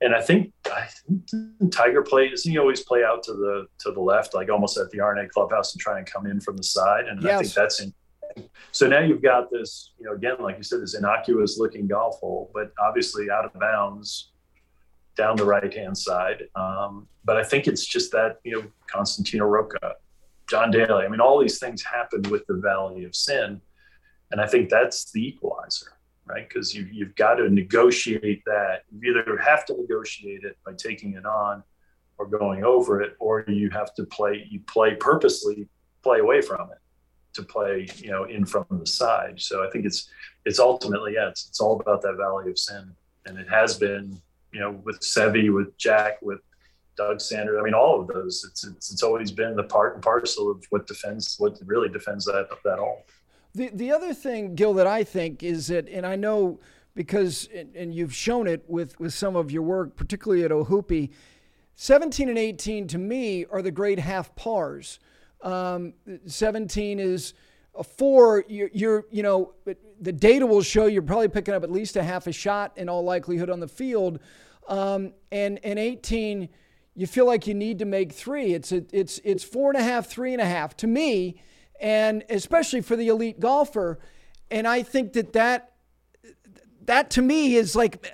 [0.00, 4.00] And I think, I think Tiger plays, he always play out to the to the
[4.00, 7.06] left, like almost at the R&A clubhouse and try and come in from the side.
[7.06, 7.32] And yes.
[7.32, 7.94] I think that's in
[8.72, 12.18] so now you've got this, you know, again, like you said, this innocuous looking golf
[12.18, 14.32] hole, but obviously out of bounds
[15.16, 16.44] down the right hand side.
[16.54, 19.94] Um, but I think it's just that, you know, Costantino Rocca,
[20.48, 21.04] John Daly.
[21.04, 23.60] I mean, all these things happen with the Valley of Sin.
[24.30, 25.92] And I think that's the equalizer,
[26.26, 26.48] right?
[26.48, 28.82] Because you, you've got to negotiate that.
[28.90, 31.62] You either have to negotiate it by taking it on
[32.18, 35.68] or going over it, or you have to play, you play purposely,
[36.02, 36.78] play away from it
[37.34, 39.40] to play, you know, in from the side.
[39.40, 40.08] So I think it's,
[40.44, 42.92] it's ultimately, yeah, it's, it's all about that Valley of Sin.
[43.26, 44.20] And it has been
[44.54, 46.38] you know, with Seve, with Jack, with
[46.96, 47.58] Doug Sanders.
[47.58, 48.46] I mean, all of those.
[48.48, 52.24] It's, it's it's always been the part and parcel of what defends what really defends
[52.26, 53.04] that that all.
[53.54, 56.60] The the other thing, Gil, that I think is that, and I know
[56.94, 61.10] because and you've shown it with with some of your work, particularly at Ohoopee.
[61.76, 65.00] 17 and 18 to me are the great half pars.
[65.42, 65.94] Um,
[66.24, 67.34] 17 is
[67.74, 68.44] a four.
[68.48, 69.54] You're, you're, you know,
[70.00, 72.88] the data will show you're probably picking up at least a half a shot in
[72.88, 74.18] all likelihood on the field.
[74.68, 76.48] Um, and in 18,
[76.94, 78.54] you feel like you need to make three.
[78.54, 81.40] It's a, it's it's four and a half, three and a half to me,
[81.80, 83.98] and especially for the elite golfer.
[84.50, 85.72] And I think that that
[86.86, 88.06] that to me is like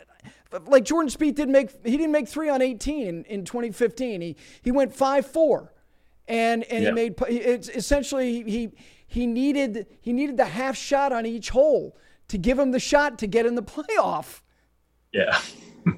[0.66, 4.20] like Jordan Spieth didn't make he didn't make three on 18 in, in 2015.
[4.20, 5.72] He he went five four,
[6.26, 6.88] and and yeah.
[6.88, 8.70] he made it's essentially he
[9.10, 11.96] he needed he needed the half shot on each hole
[12.28, 14.40] to give him the shot to get in the playoff.
[15.12, 15.38] Yeah.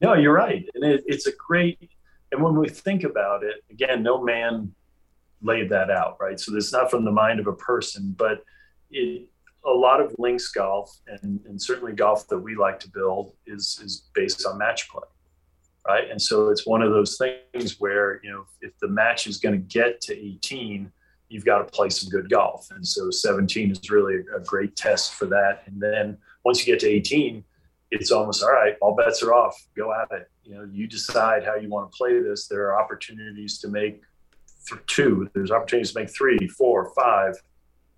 [0.00, 1.90] No, you're right, and it, it's a great.
[2.30, 4.72] And when we think about it, again, no man
[5.42, 6.38] laid that out, right?
[6.38, 8.44] So it's not from the mind of a person, but
[8.92, 9.28] it,
[9.66, 13.80] a lot of links golf and, and certainly golf that we like to build is
[13.82, 15.02] is based on match play,
[15.84, 16.08] right?
[16.08, 19.56] And so it's one of those things where you know if the match is going
[19.56, 20.92] to get to 18,
[21.28, 25.14] you've got to play some good golf, and so 17 is really a, great test
[25.14, 25.62] for that.
[25.66, 27.44] And then once you get to 18
[27.90, 29.54] it's almost all right all bets are off.
[29.76, 30.30] Go at it.
[30.44, 32.46] You know you decide how you want to play this.
[32.46, 34.02] There are opportunities to make
[34.68, 35.30] th- two.
[35.34, 37.34] There's opportunities to make three four five.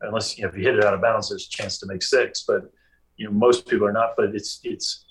[0.03, 2.03] Unless you know, if you hit it out of bounds there's a chance to make
[2.03, 2.45] six.
[2.47, 2.71] But
[3.17, 4.15] you know most people are not.
[4.17, 5.05] But it's it's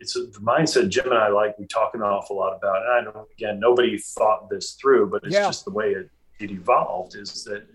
[0.00, 2.82] it's a, the mindset jim and i like we talk an awful lot about.
[2.82, 5.46] And i know again nobody thought this through but it's yeah.
[5.46, 7.66] just the way it, it evolved is that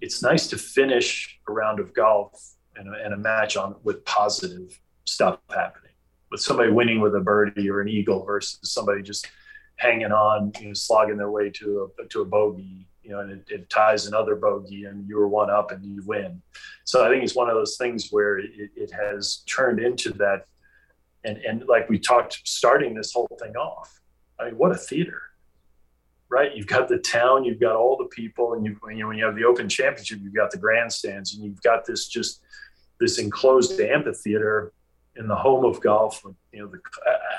[0.00, 4.04] it's nice to finish a round of golf and a, and a match on with
[4.04, 5.88] positive stuff happening
[6.30, 9.28] with somebody winning with a birdie or an eagle versus somebody just
[9.76, 13.30] hanging on, you know, slogging their way to a to a bogey, you know, and
[13.30, 16.42] it, it ties another bogey, and you were one up and you win.
[16.84, 20.46] So I think it's one of those things where it, it has turned into that,
[21.24, 24.00] and and like we talked, starting this whole thing off.
[24.38, 25.22] I mean, what a theater,
[26.30, 26.54] right?
[26.54, 29.24] You've got the town, you've got all the people, and you, you know, when you
[29.24, 32.42] have the Open Championship, you've got the grandstands, and you've got this just
[33.00, 34.72] this enclosed amphitheater
[35.16, 36.22] in the home of golf.
[36.52, 36.80] You know, the,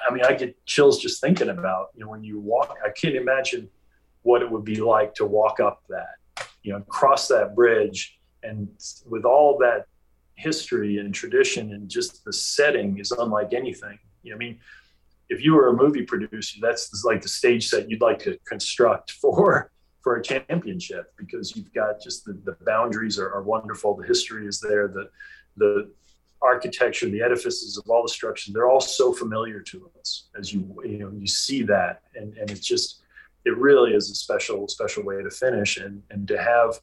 [0.08, 2.78] I mean, I get chills just thinking about you know when you walk.
[2.86, 3.70] I can't imagine
[4.24, 8.70] what it would be like to walk up that, you know, cross that bridge, and
[9.06, 9.86] with all that
[10.36, 14.00] history and tradition and just the setting is unlike anything.
[14.24, 14.60] You know, I mean,
[15.30, 19.12] if you were a movie producer, that's like the stage set you'd like to construct
[19.22, 19.72] for
[20.02, 23.96] for a championship because you've got just the, the boundaries are, are wonderful.
[23.96, 24.88] The history is there.
[24.88, 25.10] The
[25.58, 25.92] the
[26.42, 30.82] architecture, the edifices of all the structures, they're all so familiar to us as you
[30.84, 33.02] you know you see that and and it's just
[33.46, 36.80] it really is a special special way to finish and and to have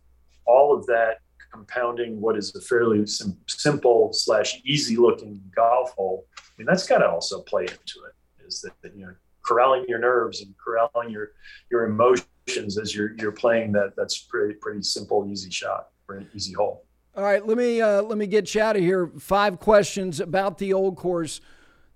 [0.47, 1.21] all of that
[1.53, 6.27] compounding what is a fairly sim- simple slash easy looking golf hole.
[6.39, 8.15] I mean, that's got to also play into it.
[8.47, 11.33] Is that you know corralling your nerves and corralling your
[11.71, 16.29] your emotions as you're you're playing that that's pretty pretty simple easy shot for an
[16.35, 16.85] easy hole.
[17.17, 19.11] All right, let me uh, let me get you out of here.
[19.19, 21.41] Five questions about the old course.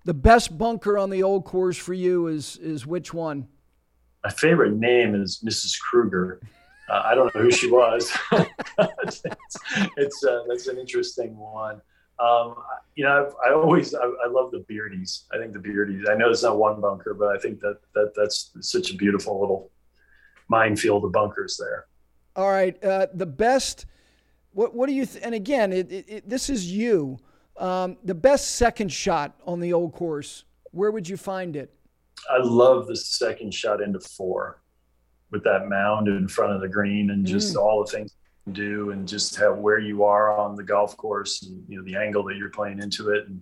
[0.03, 3.47] The best bunker on the old course for you is is which one?
[4.23, 5.79] My favorite name is Mrs.
[5.79, 6.41] Kruger.
[6.89, 8.11] Uh, I don't know who she was.
[9.03, 9.23] it's
[9.97, 11.81] it's uh, that's an interesting one.
[12.21, 12.55] Um,
[12.95, 15.23] you know, I've, i always I, I, love the Beardies.
[15.33, 16.07] I think the Beardies.
[16.09, 19.39] I know it's not one bunker, but I think that that that's such a beautiful
[19.39, 19.71] little
[20.49, 21.87] minefield of bunkers there.
[22.35, 23.87] All right, uh, the best.
[24.53, 25.05] What what do you?
[25.05, 27.17] Th- and again, it, it, it, this is you.
[27.57, 30.43] Um, the best second shot on the old course.
[30.71, 31.73] Where would you find it?
[32.29, 34.61] I love the second shot into four
[35.31, 37.61] with that mound in front of the green and just mm.
[37.61, 38.13] all the things
[38.53, 41.95] do and just how where you are on the golf course and you know the
[41.95, 43.41] angle that you're playing into it and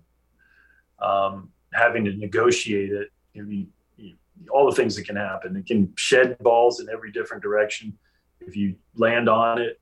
[1.02, 4.16] um, having to negotiate it you know, you, you,
[4.52, 7.98] all the things that can happen it can shed balls in every different direction
[8.42, 9.80] if you land on it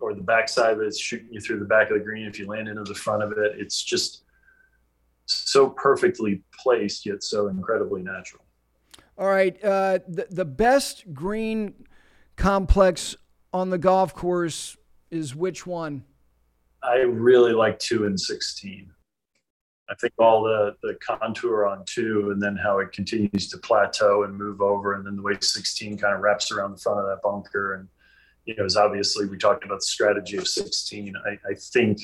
[0.00, 2.46] or the backside of it's shooting you through the back of the green if you
[2.46, 4.24] land into the front of it it's just
[5.26, 8.44] so perfectly placed yet so incredibly natural
[9.16, 9.56] all right.
[9.62, 11.74] Uh, the, the best green
[12.36, 13.16] complex
[13.54, 14.76] on the golf course
[15.12, 16.02] is which one?
[16.82, 18.90] I really like two and 16.
[19.88, 24.24] I think all the, the contour on two and then how it continues to plateau
[24.24, 27.06] and move over, and then the way 16 kind of wraps around the front of
[27.06, 27.74] that bunker.
[27.74, 27.88] And,
[28.44, 31.14] you know, as obviously we talked about the strategy of 16.
[31.24, 32.00] I, I think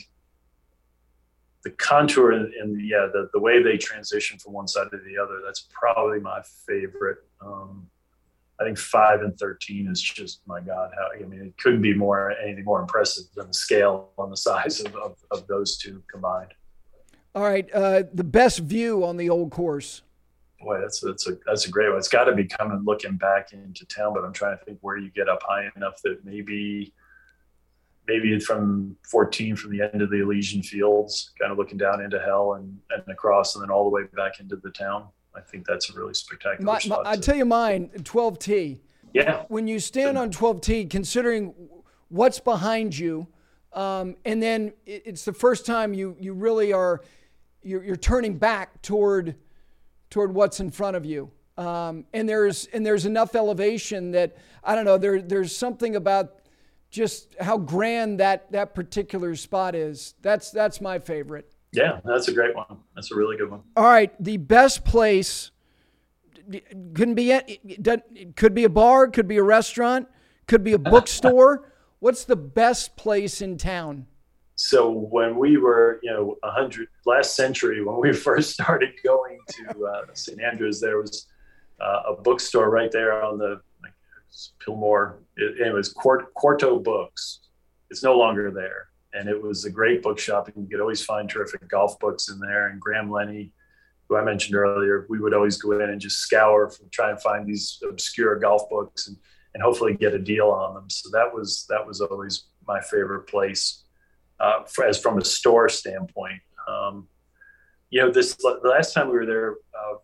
[1.65, 5.21] the contour and, and yeah, the, the way they transition from one side to the
[5.21, 7.19] other, that's probably my favorite.
[7.45, 7.89] Um,
[8.61, 11.95] I think five and 13 is just, my God, how, I mean, it couldn't be
[11.95, 16.03] more, anything more impressive than the scale on the size of, of, of those two
[16.13, 16.53] combined.
[17.35, 17.69] All right.
[17.73, 20.03] Uh, the best view on the old course.
[20.61, 21.97] Boy, that's, that's a, that's a great one.
[21.97, 24.99] It's got to be coming looking back into town, but I'm trying to think where
[24.99, 26.93] you get up high enough that maybe,
[28.07, 32.21] maybe from 14 from the end of the Elysian Fields, kind of looking down into
[32.21, 35.07] hell and, and across, and then all the way back into the town.
[35.35, 37.07] I think that's a really spectacular my, spot.
[37.07, 38.79] I tell you mine, 12T.
[39.13, 39.45] Yeah.
[39.49, 41.55] When you stand on 12T, considering
[42.09, 43.27] what's behind you,
[43.73, 47.03] um, and then it's the first time you you really are
[47.63, 49.37] you're, you're turning back toward
[50.11, 51.31] toward what's in front of you.
[51.57, 54.99] Um, and there's and there's enough elevation that I don't know.
[54.99, 56.41] There there's something about
[56.91, 60.15] just how grand that that particular spot is.
[60.23, 61.50] That's that's my favorite.
[61.73, 62.79] Yeah, that's a great one.
[62.95, 63.63] That's a really good one.
[63.77, 65.51] All right, the best place
[66.95, 70.09] couldn't be it could be a bar, could be a restaurant,
[70.47, 71.73] could be a bookstore.
[72.01, 74.07] What's the best place in town?
[74.57, 79.39] So when we were, you know, a hundred last century, when we first started going
[79.49, 80.41] to uh, St.
[80.41, 81.27] Andrews, there was
[81.81, 83.61] uh, a bookstore right there on the
[84.65, 85.21] Pilmour.
[85.37, 87.41] It, it was Quarto Books.
[87.89, 90.49] It's no longer there, and it was a great bookshop.
[90.49, 92.69] And you could always find terrific golf books in there.
[92.69, 93.53] And Graham Lenny,
[94.09, 97.21] who I mentioned earlier, we would always go in and just scour, from, try and
[97.21, 99.17] find these obscure golf books, and
[99.55, 100.89] and hopefully get a deal on them.
[100.91, 103.83] So that was that was always my favorite place,
[104.39, 106.41] uh, for, as from a store standpoint.
[106.69, 107.09] Um,
[107.91, 109.97] you know, this the last time we were there, uh,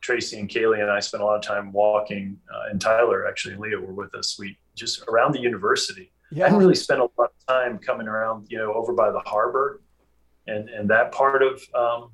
[0.00, 3.54] Tracy and Kaylee and I spent a lot of time walking, uh, and Tyler actually
[3.54, 4.36] and Leah were with us.
[4.38, 6.12] We just around the university.
[6.30, 6.44] Yeah.
[6.44, 9.20] I didn't really spend a lot of time coming around, you know, over by the
[9.20, 9.82] harbor,
[10.46, 12.10] and and that part of um,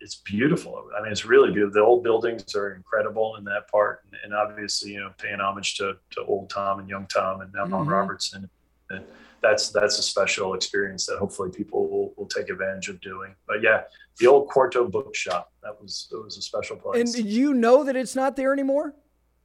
[0.00, 0.88] it's beautiful.
[0.96, 1.74] I mean, it's really beautiful.
[1.74, 5.76] The old buildings are incredible in that part, and, and obviously, you know, paying homage
[5.76, 7.88] to to old Tom and young Tom and now mm-hmm.
[7.88, 8.48] Robertson.
[8.90, 9.04] And,
[9.42, 13.34] that's that's a special experience that hopefully people will, will take advantage of doing.
[13.46, 13.82] But yeah,
[14.18, 17.14] the old Quarto bookshop that was it was a special place.
[17.14, 18.94] And you know that it's not there anymore?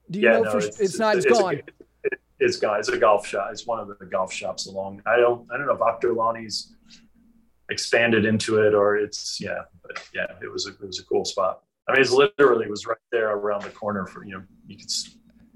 [0.10, 1.18] Do you yeah, know no, for, it's, it's, not?
[1.18, 1.56] It's, it's gone.
[1.56, 1.62] A,
[2.42, 2.80] it's gone.
[2.80, 3.50] It's a golf shop.
[3.52, 5.02] It's one of the golf shops along.
[5.06, 6.76] I don't I don't know if Auchterlonie's
[7.70, 11.24] expanded into it or it's yeah, but yeah, it was a it was a cool
[11.24, 11.62] spot.
[11.88, 14.78] I mean, it's literally it was right there around the corner for you know you
[14.78, 14.92] could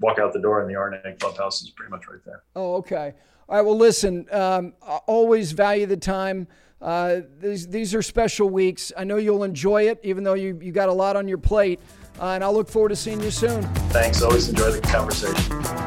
[0.00, 2.42] walk out the door and the R&A clubhouse is pretty much right there.
[2.54, 3.14] Oh, okay.
[3.48, 3.64] All right.
[3.64, 4.26] Well, listen.
[4.30, 4.74] Um,
[5.06, 6.46] always value the time.
[6.80, 8.92] Uh, these these are special weeks.
[8.96, 11.80] I know you'll enjoy it, even though you you got a lot on your plate.
[12.20, 13.62] Uh, and I'll look forward to seeing you soon.
[13.90, 14.22] Thanks.
[14.22, 15.85] Always enjoy the conversation.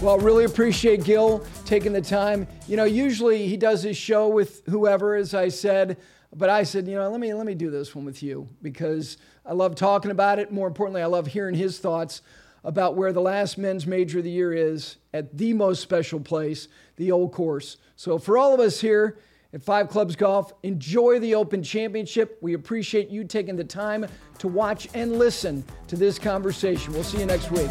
[0.00, 2.46] Well, really appreciate Gil taking the time.
[2.68, 5.96] You know, usually he does his show with whoever, as I said.
[6.36, 9.16] But I said, you know, let me let me do this one with you because
[9.44, 10.52] I love talking about it.
[10.52, 12.22] More importantly, I love hearing his thoughts
[12.62, 16.68] about where the last men's major of the year is at the most special place,
[16.96, 17.78] the old course.
[17.96, 19.18] So for all of us here
[19.52, 22.38] at Five Clubs Golf, enjoy the Open Championship.
[22.40, 24.06] We appreciate you taking the time
[24.38, 26.92] to watch and listen to this conversation.
[26.92, 27.70] We'll see you next week.